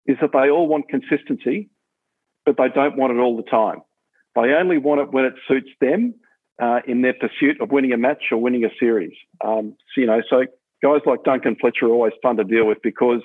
[0.07, 1.71] is that they all want consistency,
[2.45, 3.83] but they don't want it all the time.
[4.35, 6.15] They only want it when it suits them
[6.61, 9.15] uh, in their pursuit of winning a match or winning a series.
[9.45, 10.45] Um, so, you know, so
[10.83, 13.23] guys like Duncan Fletcher are always fun to deal with because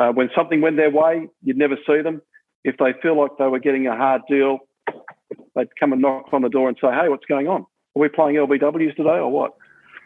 [0.00, 2.22] uh, when something went their way, you'd never see them.
[2.64, 4.58] If they feel like they were getting a hard deal,
[5.54, 7.60] they'd come and knock on the door and say, "Hey, what's going on?
[7.60, 9.52] Are we playing LBWs today or what?"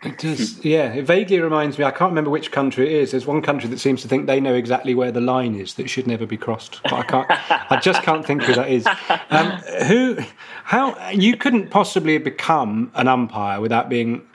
[0.02, 0.94] It does, yeah.
[0.94, 1.84] It vaguely reminds me.
[1.84, 3.10] I can't remember which country it is.
[3.10, 5.90] There's one country that seems to think they know exactly where the line is that
[5.90, 6.80] should never be crossed.
[6.84, 7.26] But I can't.
[7.70, 8.86] I just can't think who that is.
[9.28, 9.50] Um,
[9.86, 10.16] who?
[10.64, 11.10] How?
[11.10, 14.26] You couldn't possibly become an umpire without being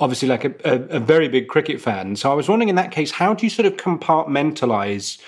[0.00, 2.16] obviously like a, a, a very big cricket fan.
[2.16, 5.20] So I was wondering, in that case, how do you sort of compartmentalize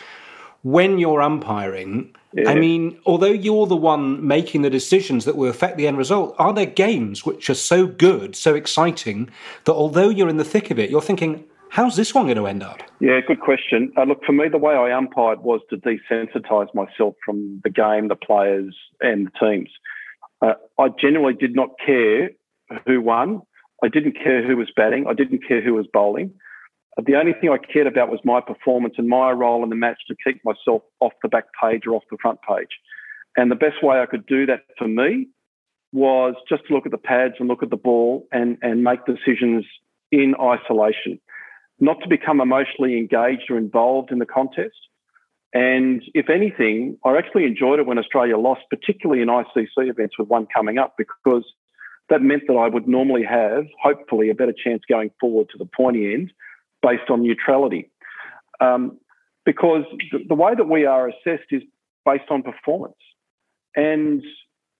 [0.65, 2.13] when you're umpiring?
[2.33, 2.51] Yeah.
[2.51, 6.35] I mean, although you're the one making the decisions that will affect the end result,
[6.39, 9.31] are there games which are so good, so exciting,
[9.67, 12.47] that although you're in the thick of it, you're thinking, how's this one going to
[12.47, 12.81] end up?
[12.99, 13.93] Yeah, good question.
[13.97, 18.09] Uh, look, for me, the way I umpired was to desensitise myself from the game,
[18.09, 19.69] the players, and the teams.
[20.41, 22.31] Uh, I generally did not care
[22.87, 23.43] who won.
[23.83, 25.07] I didn't care who was batting.
[25.07, 26.33] I didn't care who was bowling.
[27.03, 29.99] The only thing I cared about was my performance and my role in the match
[30.09, 32.69] to keep myself off the back page or off the front page.
[33.37, 35.29] And the best way I could do that for me
[35.93, 39.01] was just to look at the pads and look at the ball and, and make
[39.07, 39.65] decisions
[40.13, 41.21] in isolation,
[41.81, 44.77] not to become emotionally engaged or involved in the contest.
[45.53, 50.29] And if anything, I actually enjoyed it when Australia lost, particularly in ICC events with
[50.29, 51.45] one coming up, because
[52.09, 55.69] that meant that I would normally have, hopefully, a better chance going forward to the
[55.77, 56.33] pointy end
[56.85, 57.91] based on neutrality.
[58.61, 58.99] Um,
[59.45, 61.63] because the, the way that we are assessed is
[62.05, 62.97] based on performance.
[63.75, 64.23] And,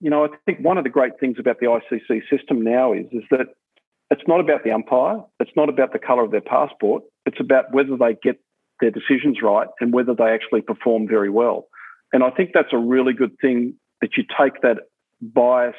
[0.01, 3.07] you know, I think one of the great things about the ICC system now is,
[3.13, 3.47] is that
[4.11, 7.73] it's not about the umpire, it's not about the colour of their passport, it's about
[7.73, 8.39] whether they get
[8.81, 11.69] their decisions right and whether they actually perform very well.
[12.13, 14.79] And I think that's a really good thing that you take that
[15.21, 15.75] bias,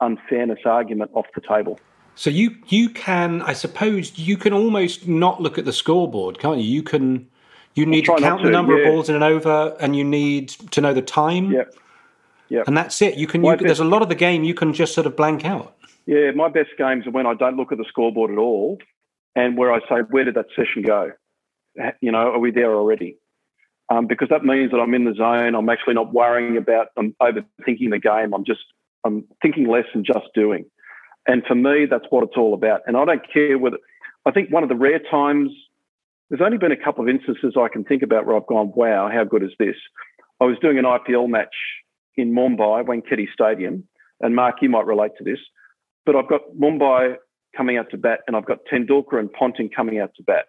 [0.00, 1.78] unfairness argument off the table.
[2.16, 6.58] So you you can, I suppose, you can almost not look at the scoreboard, can't
[6.58, 6.64] you?
[6.64, 7.28] You can
[7.74, 8.88] you need to count to, the number yeah.
[8.88, 11.52] of balls in an over, and you need to know the time.
[11.52, 11.74] Yep.
[12.48, 12.68] Yep.
[12.68, 13.16] And that's it.
[13.16, 13.44] You can.
[13.44, 15.76] You, there's a lot of the game you can just sort of blank out.
[16.06, 18.78] Yeah, my best games are when I don't look at the scoreboard at all,
[19.34, 21.12] and where I say, "Where did that session go?"
[22.00, 23.18] you know, are we there already?
[23.88, 25.54] Um, because that means that I'm in the zone.
[25.54, 28.34] I'm actually not worrying about, I'm overthinking the game.
[28.34, 28.64] I'm just,
[29.04, 30.64] I'm thinking less and just doing.
[31.26, 32.82] And for me, that's what it's all about.
[32.86, 33.78] And I don't care whether,
[34.24, 35.50] I think one of the rare times,
[36.28, 39.08] there's only been a couple of instances I can think about where I've gone, wow,
[39.12, 39.76] how good is this?
[40.40, 41.54] I was doing an IPL match
[42.16, 43.84] in Mumbai, Wankhede Stadium.
[44.20, 45.38] And Mark, you might relate to this,
[46.06, 47.16] but I've got Mumbai
[47.56, 50.46] coming out to bat and I've got Tendulkar and Ponting coming out to bat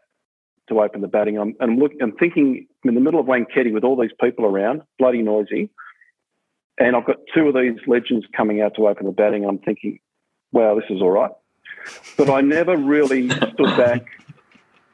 [0.70, 1.38] to open the batting.
[1.38, 4.12] I'm, and I'm, look, I'm thinking I'm in the middle of Wankhede with all these
[4.22, 5.70] people around, bloody noisy.
[6.78, 9.46] And I've got two of these legends coming out to open the batting.
[9.46, 10.00] I'm thinking,
[10.52, 11.32] wow, this is all right.
[12.18, 14.06] But I never really stood back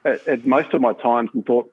[0.06, 1.72] at, at, most of my times and thought,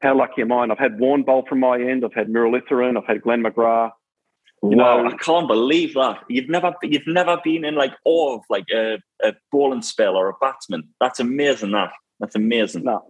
[0.00, 0.64] how lucky am I?
[0.64, 2.04] And I've had Warne bowl from my end.
[2.04, 2.96] I've had Muralitharan.
[2.96, 3.92] I've had Glenn McGrath.
[4.64, 6.20] You wow, know, I can't believe that.
[6.28, 10.28] You've never you've never been in like awe of like a, a bowling spell or
[10.28, 10.88] a batsman.
[11.00, 11.90] That's amazing that.
[12.20, 12.84] That's amazing.
[12.84, 13.02] No,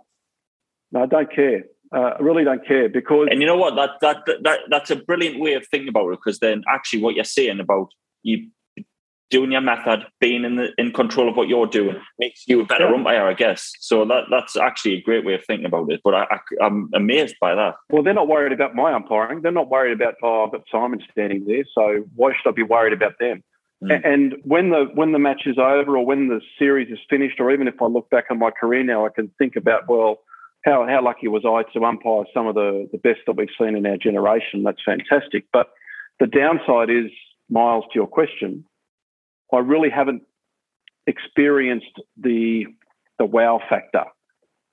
[0.93, 1.65] no, I don't care.
[1.95, 3.29] Uh, I really don't care because.
[3.31, 3.75] And you know what?
[3.77, 6.21] That, that that that's a brilliant way of thinking about it.
[6.25, 7.89] Because then, actually, what you're saying about
[8.23, 8.49] you
[9.33, 12.67] doing your method, being in the in control of what you're doing, makes you a
[12.67, 12.95] better yeah.
[12.95, 13.73] umpire, I guess.
[13.81, 16.01] So that that's actually a great way of thinking about it.
[16.05, 17.75] But I, I, am amazed by that.
[17.91, 19.41] Well, they're not worried about my umpiring.
[19.41, 22.63] They're not worried about oh, I've got Simon standing there, so why should I be
[22.63, 23.43] worried about them?
[23.83, 24.01] Mm.
[24.05, 27.51] And when the when the match is over, or when the series is finished, or
[27.51, 30.21] even if I look back on my career now, I can think about well,
[30.65, 33.77] how how lucky was I to umpire some of the the best that we've seen
[33.77, 34.63] in our generation?
[34.63, 35.47] That's fantastic.
[35.53, 35.71] But
[36.21, 37.11] the downside is,
[37.49, 38.65] Miles, to your question,
[39.53, 40.23] I really haven't
[41.07, 42.67] experienced the
[43.19, 44.05] the wow factor,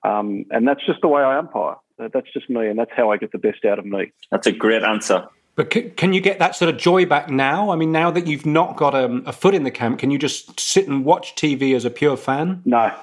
[0.04, 1.76] um, and that's just the way I umpire.
[1.98, 4.12] That's just me, and that's how I get the best out of me.
[4.30, 5.28] That's a great answer.
[5.56, 7.70] But can, can, you get that sort of joy back now?
[7.70, 10.16] I mean, now that you've not got a, a, foot in the camp, can you
[10.16, 12.62] just sit and watch TV as a pure fan?
[12.64, 12.94] No,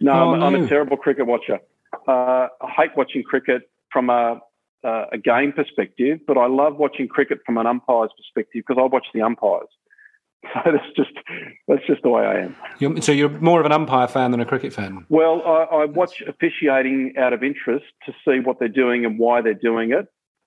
[0.00, 0.46] no, oh, I'm, no.
[0.46, 1.60] I'm, a terrible cricket watcher.
[2.06, 4.40] Uh, I hate watching cricket from a,
[4.84, 8.86] uh, a game perspective, but I love watching cricket from an umpire's perspective because I
[8.86, 9.68] watch the umpires.
[10.54, 11.10] So that's just
[11.68, 12.56] that's just the way I am.
[12.78, 15.04] You're, so you're more of an umpire fan than a cricket fan.
[15.08, 19.40] Well, I, I watch officiating out of interest to see what they're doing and why
[19.40, 20.06] they're doing it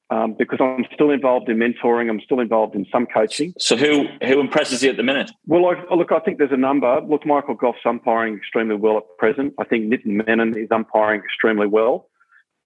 [0.10, 2.10] um, because I'm still involved in mentoring.
[2.10, 3.54] I'm still involved in some coaching.
[3.60, 5.32] So who who impresses you at the minute?
[5.46, 7.02] Well, I, look, I think there's a number.
[7.02, 9.54] Look, Michael Gough's umpiring extremely well at present.
[9.60, 12.10] I think Nitin Menon is umpiring extremely well.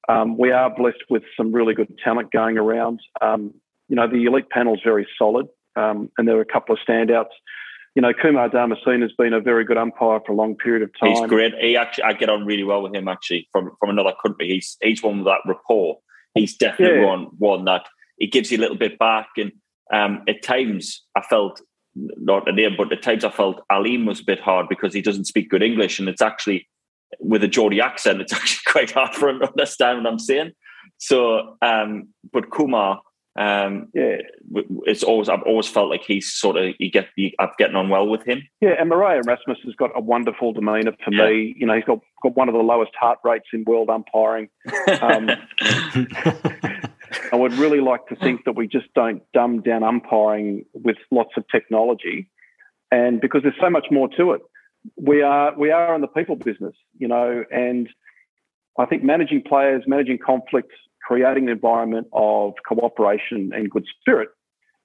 [0.10, 3.00] Um, we are blessed with some really good talent going around.
[3.22, 3.54] Um,
[3.88, 6.80] you know, the elite panel is very solid, um, and there were a couple of
[6.88, 7.32] standouts.
[7.96, 10.92] You know, Kumar Dharmasena has been a very good umpire for a long period of
[10.98, 11.12] time.
[11.12, 11.54] He's great.
[11.60, 13.08] He actually, I get on really well with him.
[13.08, 15.98] Actually, from from another country, he's he's one with that rapport
[16.36, 17.06] he's definitely yeah.
[17.06, 19.30] one one that it gives you a little bit back.
[19.38, 19.52] And
[19.94, 21.62] um, at times, I felt
[21.96, 25.02] not a name, but at times I felt Aleem was a bit hard because he
[25.02, 26.68] doesn't speak good English, and it's actually
[27.20, 30.52] with a Geordie accent, it's actually quite hard for him to understand what I'm saying.
[30.98, 33.02] So, um, but Kumar,
[33.38, 34.18] um, yeah,
[34.86, 37.88] it's always I've always felt like he's sort of you get you, I'm getting on
[37.90, 38.44] well with him.
[38.60, 41.28] Yeah, and Marais Erasmus has got a wonderful demeanour for yeah.
[41.28, 41.56] me.
[41.58, 44.50] You know, he's got got one of the lowest heart rates in world umpiring.
[45.02, 45.30] Um,
[47.32, 51.32] I would really like to think that we just don't dumb down umpiring with lots
[51.38, 52.30] of technology,
[52.92, 54.42] and because there's so much more to it.
[54.98, 57.88] We are we are in the people business, you know, and
[58.78, 60.76] I think managing players, managing conflicts,
[61.12, 64.30] creating an environment of cooperation and good spirit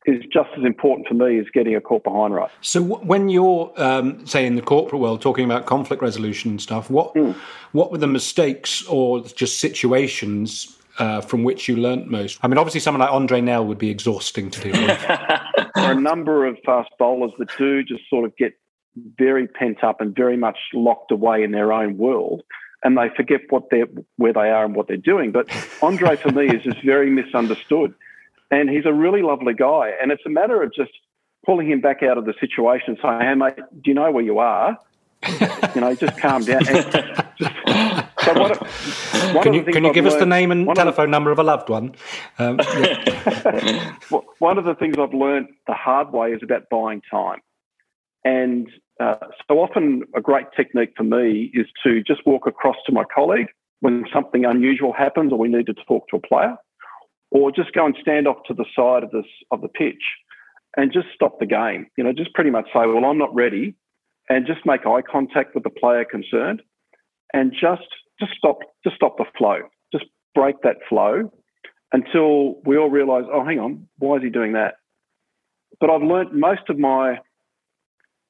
[0.07, 2.51] is just as important for me as getting a caught behind right.
[2.61, 6.91] So when you're, um, say, in the corporate world, talking about conflict resolution and stuff,
[6.91, 7.35] what mm.
[7.73, 12.41] what were the mistakes or just situations uh, from which you learnt most?
[12.43, 15.01] I mean, obviously, someone like Andre Nel would be exhausting to deal with.
[15.75, 18.53] there are a number of fast bowlers that do just sort of get
[19.17, 22.43] very pent up and very much locked away in their own world,
[22.85, 25.33] and they forget what they're where they are and what they're doing.
[25.33, 25.49] But
[25.83, 27.95] Andre for me is just very misunderstood,
[28.51, 29.93] and he's a really lovely guy.
[30.01, 30.93] And it's a matter of just
[31.45, 34.25] pulling him back out of the situation and saying, "Hey, mate, do you know where
[34.25, 34.79] you are?
[35.75, 36.93] you know, just calm down." Just,
[38.27, 41.39] so one can you, can you give learned, us the name and telephone number of
[41.39, 41.95] a loved one?
[42.39, 43.97] Um, yeah.
[44.39, 47.41] one of the things I've learned the hard way is about buying time.
[48.25, 48.69] And
[48.99, 49.17] uh,
[49.49, 53.49] so often, a great technique for me is to just walk across to my colleague
[53.81, 56.57] when something unusual happens or we need to talk to a player,
[57.31, 60.03] or just go and stand off to the side of this of the pitch
[60.77, 61.87] and just stop the game.
[61.99, 63.75] You know, just pretty much say, "Well, I'm not ready,"
[64.31, 66.63] and just make eye contact with the player concerned,
[67.35, 67.89] and just
[68.19, 69.59] just stop just stop the flow,
[69.93, 71.31] just break that flow
[71.93, 74.77] until we all realise, "Oh, hang on, why is he doing that?"
[75.81, 77.19] But I've learnt most of my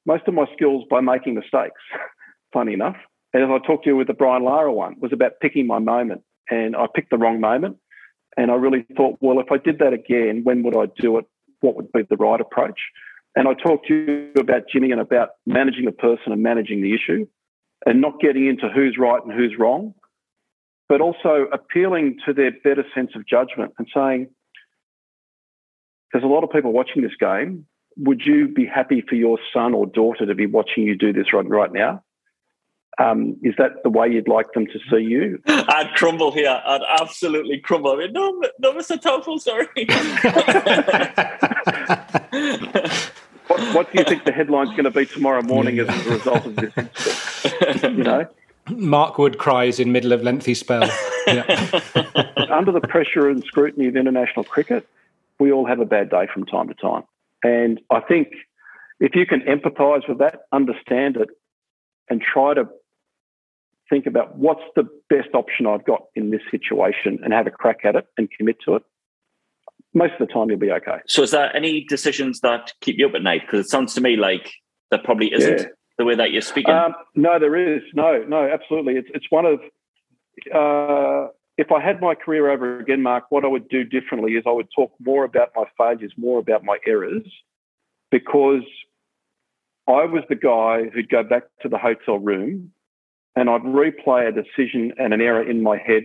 [0.07, 1.81] most of my skills by making mistakes,
[2.53, 2.95] funny enough.
[3.33, 5.79] And as I talked to you with the Brian Lara one, was about picking my
[5.79, 6.23] moment.
[6.49, 7.77] And I picked the wrong moment.
[8.37, 11.25] And I really thought, well, if I did that again, when would I do it?
[11.59, 12.79] What would be the right approach?
[13.35, 16.95] And I talked to you about Jimmy and about managing the person and managing the
[16.95, 17.27] issue
[17.85, 19.93] and not getting into who's right and who's wrong,
[20.87, 24.29] but also appealing to their better sense of judgment and saying,
[26.13, 27.65] there's a lot of people watching this game
[27.97, 31.33] would you be happy for your son or daughter to be watching you do this
[31.33, 32.03] right, right now?
[32.99, 35.39] Um, is that the way you'd like them to see you?
[35.47, 36.61] I'd crumble here.
[36.65, 37.91] I'd absolutely crumble.
[37.91, 38.99] I mean, no, no, Mr.
[38.99, 39.67] Taufel, sorry.
[43.47, 46.45] what, what, do you think the headline's going to be tomorrow morning as a result
[46.45, 47.97] of this incident?
[47.99, 48.27] You know,
[48.71, 50.89] Mark Wood cries in middle of lengthy spell.
[51.27, 51.43] Yeah.
[52.49, 54.87] Under the pressure and scrutiny of international cricket,
[55.41, 57.03] we all have a bad day from time to time.
[57.43, 58.29] And I think
[58.99, 61.29] if you can empathize with that, understand it,
[62.09, 62.67] and try to
[63.89, 67.79] think about what's the best option I've got in this situation and have a crack
[67.83, 68.83] at it and commit to it,
[69.93, 70.97] most of the time you'll be okay.
[71.07, 73.41] So, is there any decisions that keep you up at night?
[73.45, 74.51] Because it sounds to me like
[74.91, 75.65] there probably isn't yeah.
[75.97, 76.73] the way that you're speaking.
[76.73, 77.81] Um, no, there is.
[77.93, 78.95] No, no, absolutely.
[78.95, 79.59] It's it's one of
[80.53, 84.43] uh, if I had my career over again, Mark, what I would do differently is
[84.45, 87.23] I would talk more about my failures, more about my errors,
[88.11, 88.63] because
[89.87, 92.71] I was the guy who'd go back to the hotel room
[93.35, 96.03] and I'd replay a decision and an error in my head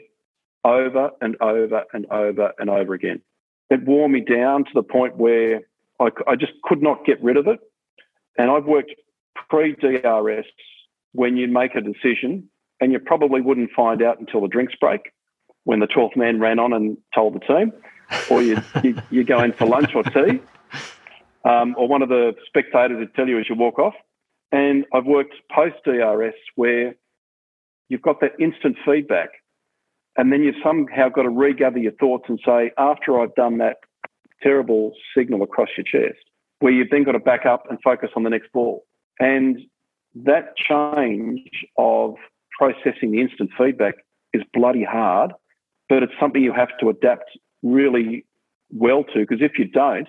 [0.65, 3.21] over and over and over and over again.
[3.69, 5.63] It wore me down to the point where
[6.01, 7.61] I, I just could not get rid of it.
[8.39, 8.95] And I've worked
[9.51, 10.47] pre DRS
[11.13, 12.49] when you make a decision
[12.81, 15.13] and you probably wouldn't find out until the drinks break
[15.65, 17.73] when the 12th man ran on and told the team,
[18.31, 20.41] or you, you, you go in for lunch or tea,
[21.45, 23.95] um, or one of the spectators would tell you as you walk off.
[24.51, 26.95] And I've worked post DRS where
[27.89, 29.31] you've got that instant feedback,
[30.17, 33.77] and then you've somehow got to regather your thoughts and say, after I've done that
[34.43, 36.19] terrible signal across your chest,
[36.59, 38.85] where you've then got to back up and focus on the next ball.
[39.19, 39.59] And
[40.15, 41.49] that change
[41.79, 42.17] of
[42.59, 43.95] processing the instant feedback
[44.35, 45.33] is bloody hard
[45.93, 48.25] but it's something you have to adapt really
[48.71, 50.09] well to because if you don't,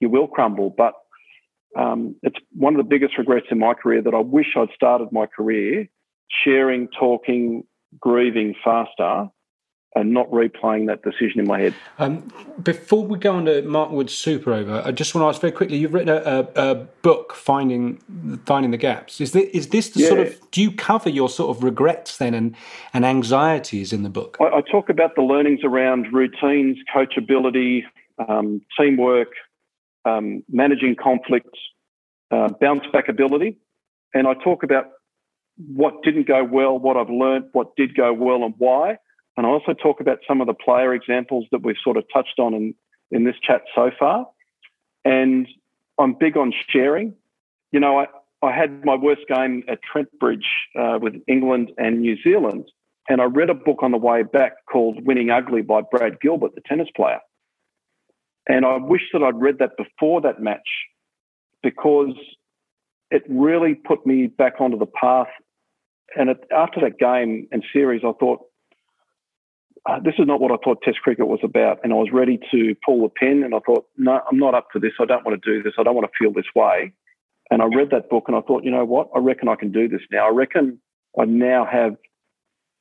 [0.00, 0.74] you will crumble.
[0.74, 0.94] But
[1.78, 5.08] um, it's one of the biggest regrets in my career that I wish I'd started
[5.12, 5.86] my career
[6.42, 7.64] sharing, talking,
[8.00, 9.26] grieving faster
[9.94, 11.74] and not replaying that decision in my head.
[11.98, 12.30] Um,
[12.62, 15.52] before we go on to Mark Wood's Super Over, I just want to ask very
[15.52, 15.78] quickly.
[15.78, 17.98] You've written a, a, a book, finding
[18.44, 19.20] finding the gaps.
[19.20, 20.08] Is this, is this the yeah.
[20.08, 20.50] sort of?
[20.50, 22.54] Do you cover your sort of regrets then and
[22.92, 24.36] and anxieties in the book?
[24.40, 27.82] I, I talk about the learnings around routines, coachability,
[28.28, 29.32] um, teamwork,
[30.04, 31.58] um, managing conflicts,
[32.30, 33.56] uh, bounce back ability,
[34.12, 34.86] and I talk about
[35.56, 38.98] what didn't go well, what I've learned, what did go well, and why
[39.38, 42.40] and I also talk about some of the player examples that we've sort of touched
[42.40, 42.74] on in,
[43.12, 44.26] in this chat so far.
[45.04, 45.46] And
[45.96, 47.14] I'm big on sharing.
[47.70, 48.06] You know, I,
[48.44, 52.64] I had my worst game at Trent Bridge uh, with England and New Zealand.
[53.08, 56.56] And I read a book on the way back called Winning Ugly by Brad Gilbert,
[56.56, 57.20] the tennis player.
[58.48, 60.68] And I wish that I'd read that before that match
[61.62, 62.16] because
[63.12, 65.28] it really put me back onto the path.
[66.16, 68.47] And it, after that game and series, I thought,
[69.86, 71.80] uh, this is not what I thought Test cricket was about.
[71.82, 74.68] And I was ready to pull the pin, and I thought, no, I'm not up
[74.72, 74.92] for this.
[75.00, 75.74] I don't want to do this.
[75.78, 76.92] I don't want to feel this way.
[77.50, 79.08] And I read that book, and I thought, you know what?
[79.14, 80.26] I reckon I can do this now.
[80.26, 80.80] I reckon
[81.18, 81.96] I now have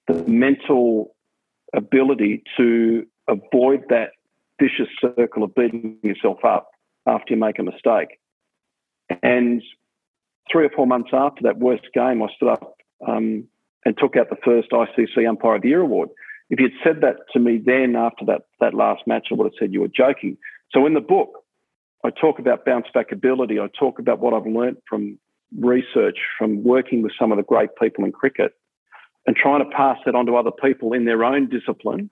[0.07, 1.15] the mental
[1.73, 4.11] ability to avoid that
[4.59, 6.71] vicious circle of beating yourself up
[7.05, 8.19] after you make a mistake.
[9.21, 9.61] And
[10.51, 12.77] three or four months after that worst game, I stood up
[13.07, 13.47] um,
[13.85, 16.09] and took out the first ICC Umpire of the Year award.
[16.49, 19.53] If you'd said that to me then after that, that last match, I would have
[19.59, 20.37] said you were joking.
[20.71, 21.43] So in the book,
[22.03, 23.59] I talk about bounce back ability.
[23.59, 25.17] I talk about what I've learned from
[25.59, 28.53] research, from working with some of the great people in cricket,
[29.25, 32.09] and trying to pass that on to other people in their own discipline.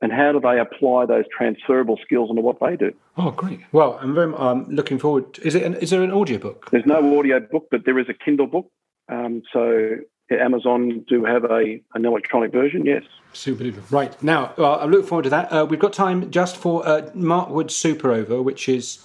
[0.00, 2.92] And how do they apply those transferable skills into what they do?
[3.16, 3.60] Oh, great!
[3.72, 5.40] Well, I'm very um, looking forward.
[5.42, 5.64] Is it?
[5.64, 6.68] An, is there an audio book?
[6.70, 8.70] There's no audio book, but there is a Kindle book.
[9.08, 9.96] Um, so
[10.30, 12.84] Amazon do have a an electronic version.
[12.84, 13.04] Yes.
[13.32, 13.82] Super duper.
[13.90, 15.52] Right now, well, I look forward to that.
[15.52, 19.04] Uh, we've got time just for uh, Mark Wood Super Over, which is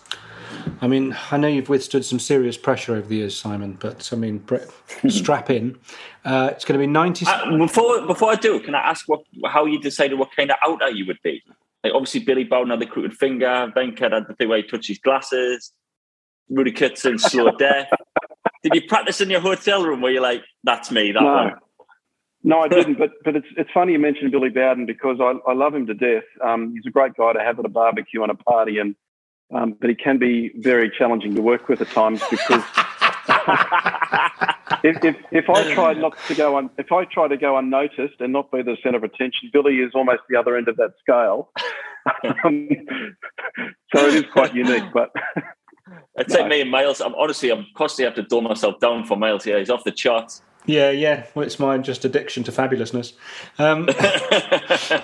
[0.82, 4.15] I mean, I know you've withstood some serious pressure over the years, Simon, but I
[4.15, 4.43] mean,
[5.09, 5.78] strap in.
[6.26, 7.26] Uh, it's going to be 90.
[7.26, 10.57] Uh, before, before I do, can I ask what how you decided what kind of
[10.65, 11.41] outer you would be?
[11.84, 14.88] Like, obviously, Billy Bowden had the crooked finger, Venkat had the thing where he touched
[14.88, 15.74] his glasses,
[16.49, 17.89] Rudi Koertzen, slow death.
[18.64, 21.34] Did you practice in your hotel room where you're like, that's me, that no.
[21.34, 21.53] one?
[22.43, 22.97] No, I didn't.
[22.97, 25.93] But but it's it's funny you mentioned Billy Bowden because I, I love him to
[25.93, 26.24] death.
[26.43, 28.95] Um, he's a great guy to have at a barbecue and a party, and
[29.53, 32.64] um, but he can be very challenging to work with at times because
[34.84, 38.20] if, if, if, I try not to go on, if I try to go unnoticed
[38.20, 40.93] and not be the centre of attention, Billy is almost the other end of that
[40.99, 41.51] scale.
[42.43, 42.70] um,
[43.95, 45.11] so it is quite unique, but.
[46.15, 46.41] It's no.
[46.41, 47.01] like me and Miles.
[47.01, 49.59] I'm honestly, I'm constantly have to dull myself down for Miles here.
[49.59, 50.41] He's off the charts.
[50.65, 51.25] Yeah, yeah.
[51.36, 53.13] Well, it's my just addiction to fabulousness.
[53.59, 53.89] Um,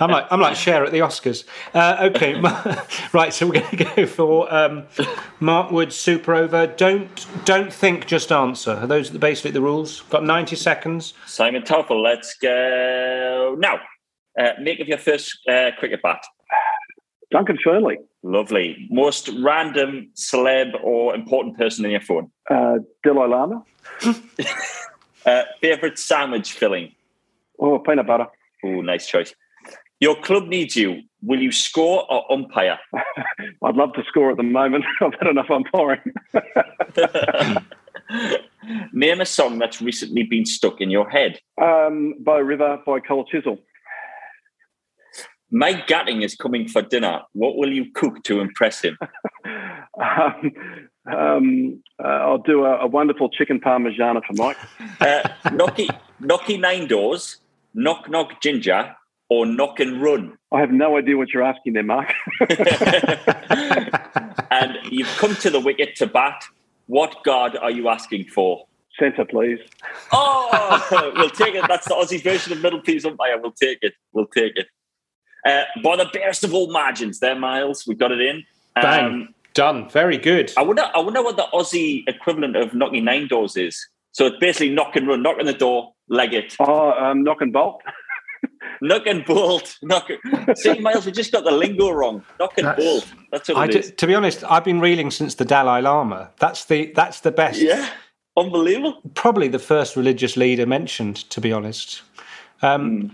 [0.00, 1.44] I'm like I'm like Cher at the Oscars.
[1.74, 2.40] Uh, okay,
[3.12, 3.32] right.
[3.32, 4.86] So we're going to go for um,
[5.38, 6.66] Mark Wood Super Over.
[6.66, 8.72] Don't don't think, just answer.
[8.72, 10.00] Are those basically the rules?
[10.02, 11.12] Got 90 seconds.
[11.26, 13.80] Simon Taufel, let's go now.
[14.38, 16.24] Uh, make of your first uh, cricket bat.
[17.30, 17.96] Duncan Fearnley.
[18.22, 18.86] Lovely.
[18.90, 22.30] Most random celeb or important person in your phone?
[22.50, 23.64] Uh, Dalai Lama.
[25.26, 26.94] Uh, favorite sandwich filling?
[27.58, 28.26] Oh, peanut butter.
[28.64, 29.34] Oh, nice choice.
[30.00, 31.02] Your club needs you.
[31.22, 32.78] Will you score or umpire?
[33.62, 34.84] I'd love to score at the moment.
[35.02, 36.00] I've had enough umpiring.
[38.92, 41.38] Name a song that's recently been stuck in your head.
[41.60, 43.58] Um, Bow River by Cold Chisel.
[45.50, 47.22] Mike Gatting is coming for dinner.
[47.32, 48.96] What will you cook to impress him?
[50.00, 50.52] um,
[51.10, 54.56] um, uh, I'll do a, a, wonderful chicken parmigiana for Mike.
[55.00, 55.88] Uh, knocky,
[56.22, 57.38] knocky nine doors,
[57.74, 58.94] knock knock ginger,
[59.28, 60.36] or knock and run.
[60.52, 62.12] I have no idea what you're asking there, Mark.
[64.50, 66.44] and you've come to the wicket to bat.
[66.86, 68.66] What guard are you asking for?
[68.98, 69.60] Centre, please.
[70.12, 71.64] Oh, we'll take it.
[71.68, 73.38] That's the Aussie version of middle please umpire.
[73.40, 73.94] We'll take it.
[74.12, 74.66] We'll take it.
[75.46, 77.86] Uh, by the barest of all margins, there, Miles.
[77.86, 78.44] We got it in.
[78.74, 79.04] Bang.
[79.04, 79.88] Um, Done.
[79.88, 80.52] Very good.
[80.56, 80.90] I wonder.
[80.94, 83.84] I wonder what the Aussie equivalent of knocking nine doors is.
[84.12, 86.56] So it's basically knock and run, knock on the door, leg it.
[86.60, 87.82] Oh, um, knock and bolt.
[88.82, 89.76] knock and bolt.
[89.82, 90.08] Knock.
[90.56, 92.24] See, Miles, we just got the lingo wrong.
[92.38, 93.12] Knock and that's, bolt.
[93.30, 93.92] That's what I it is.
[93.92, 96.30] to be honest, I've been reeling since the Dalai Lama.
[96.38, 97.60] That's the that's the best.
[97.60, 97.88] Yeah,
[98.36, 99.00] unbelievable.
[99.14, 101.28] Probably the first religious leader mentioned.
[101.30, 102.02] To be honest.
[102.62, 103.10] Um, mm.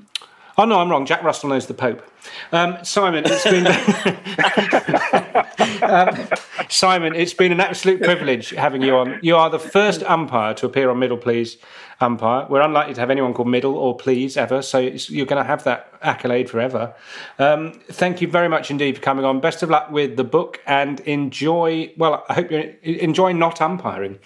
[0.59, 1.05] Oh no, I'm wrong.
[1.05, 2.03] Jack Russell knows the Pope.
[2.51, 3.67] Um, Simon, it's been
[5.83, 6.29] um,
[6.71, 9.19] Simon, it's been an absolute privilege having you on.
[9.23, 11.59] You are the first umpire to appear on Middle Please
[12.01, 12.47] umpire.
[12.49, 15.65] We're unlikely to have anyone called Middle or Please ever, so you're going to have
[15.65, 16.95] that accolade forever.
[17.39, 19.41] Um, thank you very much indeed for coming on.
[19.41, 21.93] Best of luck with the book and enjoy.
[21.97, 24.19] Well, I hope you enjoy not umpiring,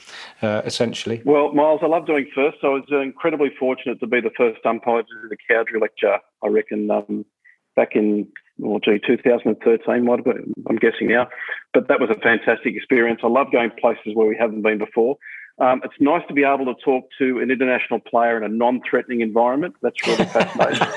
[0.43, 1.23] uh, essentially.
[1.25, 2.59] Well, Miles, I love doing first.
[2.63, 6.19] I was incredibly fortunate to be the first umpire to do the Cowdrey lecture.
[6.43, 7.25] I reckon um,
[7.77, 8.27] back in
[8.61, 11.29] well, gee, 2013 might have been, I'm guessing now.
[11.73, 13.21] But that was a fantastic experience.
[13.25, 15.17] I love going places where we haven't been before.
[15.61, 19.21] Um, it's nice to be able to talk to an international player in a non-threatening
[19.21, 19.77] environment.
[19.83, 20.79] That's really fascinating.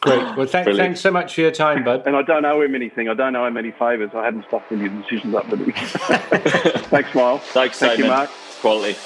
[0.00, 0.36] Great.
[0.36, 2.04] Well, th- thanks so much for your time, bud.
[2.06, 3.08] And I don't owe him anything.
[3.08, 4.10] I don't owe him any favours.
[4.14, 5.72] I haven't stuffed any decisions up with him.
[5.72, 7.42] thanks, Miles.
[7.42, 7.98] Thanks, Thank Simon.
[7.98, 8.30] you, Mark.
[8.60, 8.98] Quality.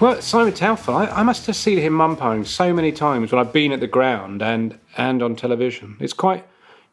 [0.00, 3.52] Well, Simon Taufel, I, I, must have seen him umpiring so many times when I've
[3.52, 5.96] been at the ground and and on television.
[6.00, 6.44] It's quite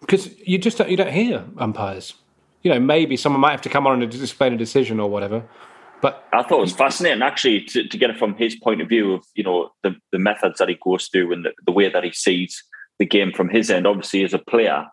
[0.02, 2.14] because you just don't, you don't hear umpires.
[2.64, 5.44] You know, maybe someone might have to come on and explain a decision or whatever.
[6.02, 8.88] But I thought it was fascinating actually to, to get it from his point of
[8.88, 11.90] view of you know the, the methods that he goes through and the, the way
[11.90, 12.64] that he sees
[13.00, 13.86] the game from his end.
[13.86, 14.86] Obviously, as a player,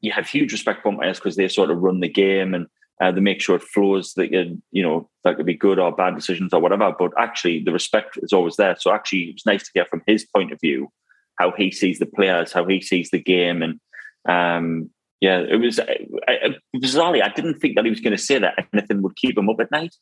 [0.00, 2.66] you have huge respect for umpires because they sort of run the game and
[3.00, 4.14] uh, they make sure it flows.
[4.14, 6.92] That you, you know that could be good or bad decisions or whatever.
[6.96, 8.76] But actually, the respect is always there.
[8.78, 10.92] So actually, it was nice to hear from his point of view
[11.38, 13.80] how he sees the players, how he sees the game, and
[14.28, 17.22] um, Yeah, it was I, I, bizarrely.
[17.22, 19.60] I didn't think that he was going to say that anything would keep him up
[19.60, 19.94] at night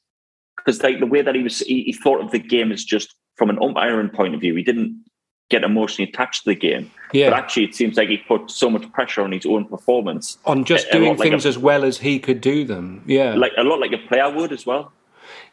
[0.56, 3.14] because like the way that he was, he, he, thought of the game as just
[3.36, 4.54] from an umpiring point of view.
[4.54, 5.04] He didn't
[5.50, 6.90] get emotionally attached to the game.
[7.12, 7.30] Yeah.
[7.30, 10.64] But actually, it seems like he put so much pressure on his own performance on
[10.64, 13.02] just A- a doing like things a- as well as he could do them.
[13.06, 14.92] Yeah, like a lot like a player would as well.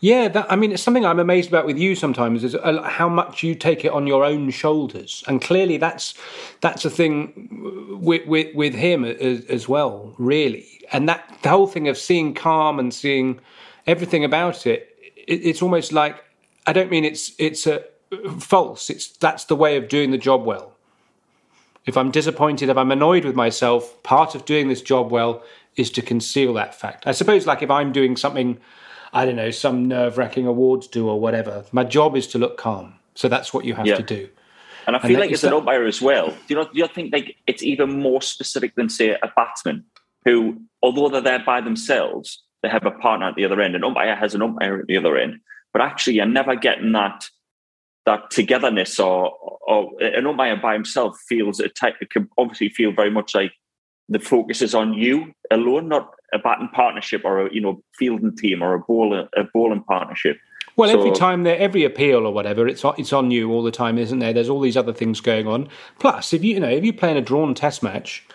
[0.03, 3.07] Yeah, that, I mean, it's something I'm amazed about with you sometimes is uh, how
[3.07, 6.15] much you take it on your own shoulders, and clearly that's
[6.59, 10.67] that's a thing with with, with him as, as well, really.
[10.91, 13.39] And that the whole thing of seeing calm and seeing
[13.85, 14.89] everything about it,
[15.27, 16.25] it it's almost like
[16.65, 17.83] I don't mean it's it's a
[18.39, 18.89] false.
[18.89, 20.73] It's that's the way of doing the job well.
[21.85, 25.43] If I'm disappointed, if I'm annoyed with myself, part of doing this job well
[25.75, 27.05] is to conceal that fact.
[27.05, 28.57] I suppose, like if I'm doing something,
[29.13, 32.57] I don't know, some nerve wracking awards do or whatever, my job is to look
[32.57, 32.95] calm.
[33.15, 33.97] So that's what you have Yeah.
[33.97, 34.29] to do.
[34.87, 36.63] And I feel that like is as an umpire as well, do you know?
[36.63, 39.85] Do you think like it's even more specific than say a batsman
[40.25, 43.75] who, although they're there by themselves, they have a partner at the other end.
[43.75, 45.39] An umpire has an umpire at the other end,
[45.71, 47.29] but actually you're never getting that
[48.05, 48.99] that togetherness.
[48.99, 49.31] Or
[49.67, 51.97] or an umpire by himself feels a type.
[52.01, 53.53] It can obviously feel very much like
[54.09, 58.35] the focus is on you alone, not a batting partnership or a you know fielding
[58.35, 60.37] team or a bowler a bowling partnership.
[60.77, 63.71] Well, every time there, every appeal or whatever, it's on, it's on you all the
[63.71, 64.31] time, isn't there?
[64.31, 65.67] There's all these other things going on.
[65.99, 68.25] Plus, if you you know if you play in a drawn Test match,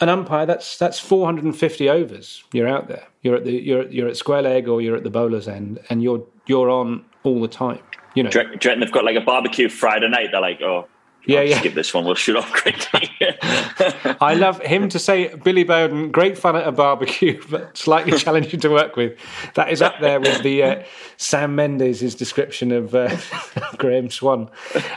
[0.00, 2.44] an umpire that's that's 450 overs.
[2.52, 3.06] You're out there.
[3.22, 6.02] You're at the you're you're at square leg or you're at the bowler's end, and
[6.02, 7.80] you're you're on all the time.
[8.14, 8.30] You know.
[8.30, 10.28] Do you reckon they've got like a barbecue Friday night?
[10.30, 10.88] They're like, oh,
[11.26, 11.58] Yeah, I'll yeah.
[11.58, 12.04] skip this one.
[12.04, 13.10] We'll shoot off quickly.
[14.20, 18.60] I love him to say Billy Bowden, great fun at a barbecue, but slightly challenging
[18.60, 19.18] to work with.
[19.54, 20.82] That is up there with the uh,
[21.16, 23.16] Sam Mendes' description of uh,
[23.78, 24.50] Graeme Swann.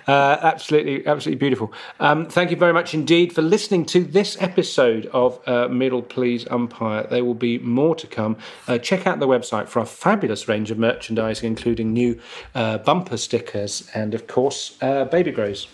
[0.07, 1.73] Uh, absolutely, absolutely beautiful.
[1.99, 6.45] Um, thank you very much indeed for listening to this episode of uh, Middle Please
[6.49, 7.07] Umpire.
[7.07, 8.37] There will be more to come.
[8.67, 12.19] Uh, check out the website for a fabulous range of merchandising, including new
[12.53, 15.67] uh, bumper stickers and, of course, uh, baby grows.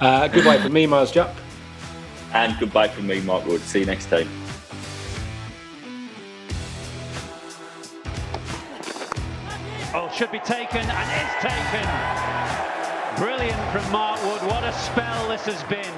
[0.00, 1.34] Uh, goodbye from me, Miles Jupp.
[2.32, 3.60] and goodbye from me, Mark Wood.
[3.62, 4.28] See you next time.
[9.96, 11.86] Oh, should be taken and is taken.
[13.16, 14.42] Brilliant from Mark Wood.
[14.50, 15.94] What a spell this has been.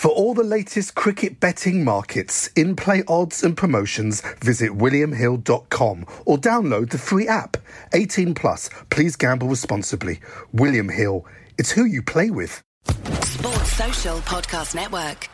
[0.00, 6.38] For all the latest cricket betting markets, in play odds, and promotions, visit WilliamHill.com or
[6.38, 7.58] download the free app.
[7.92, 10.20] 18 plus, please gamble responsibly.
[10.54, 11.26] William Hill,
[11.58, 12.62] it's who you play with.
[12.86, 15.28] Sports Social Podcast Network.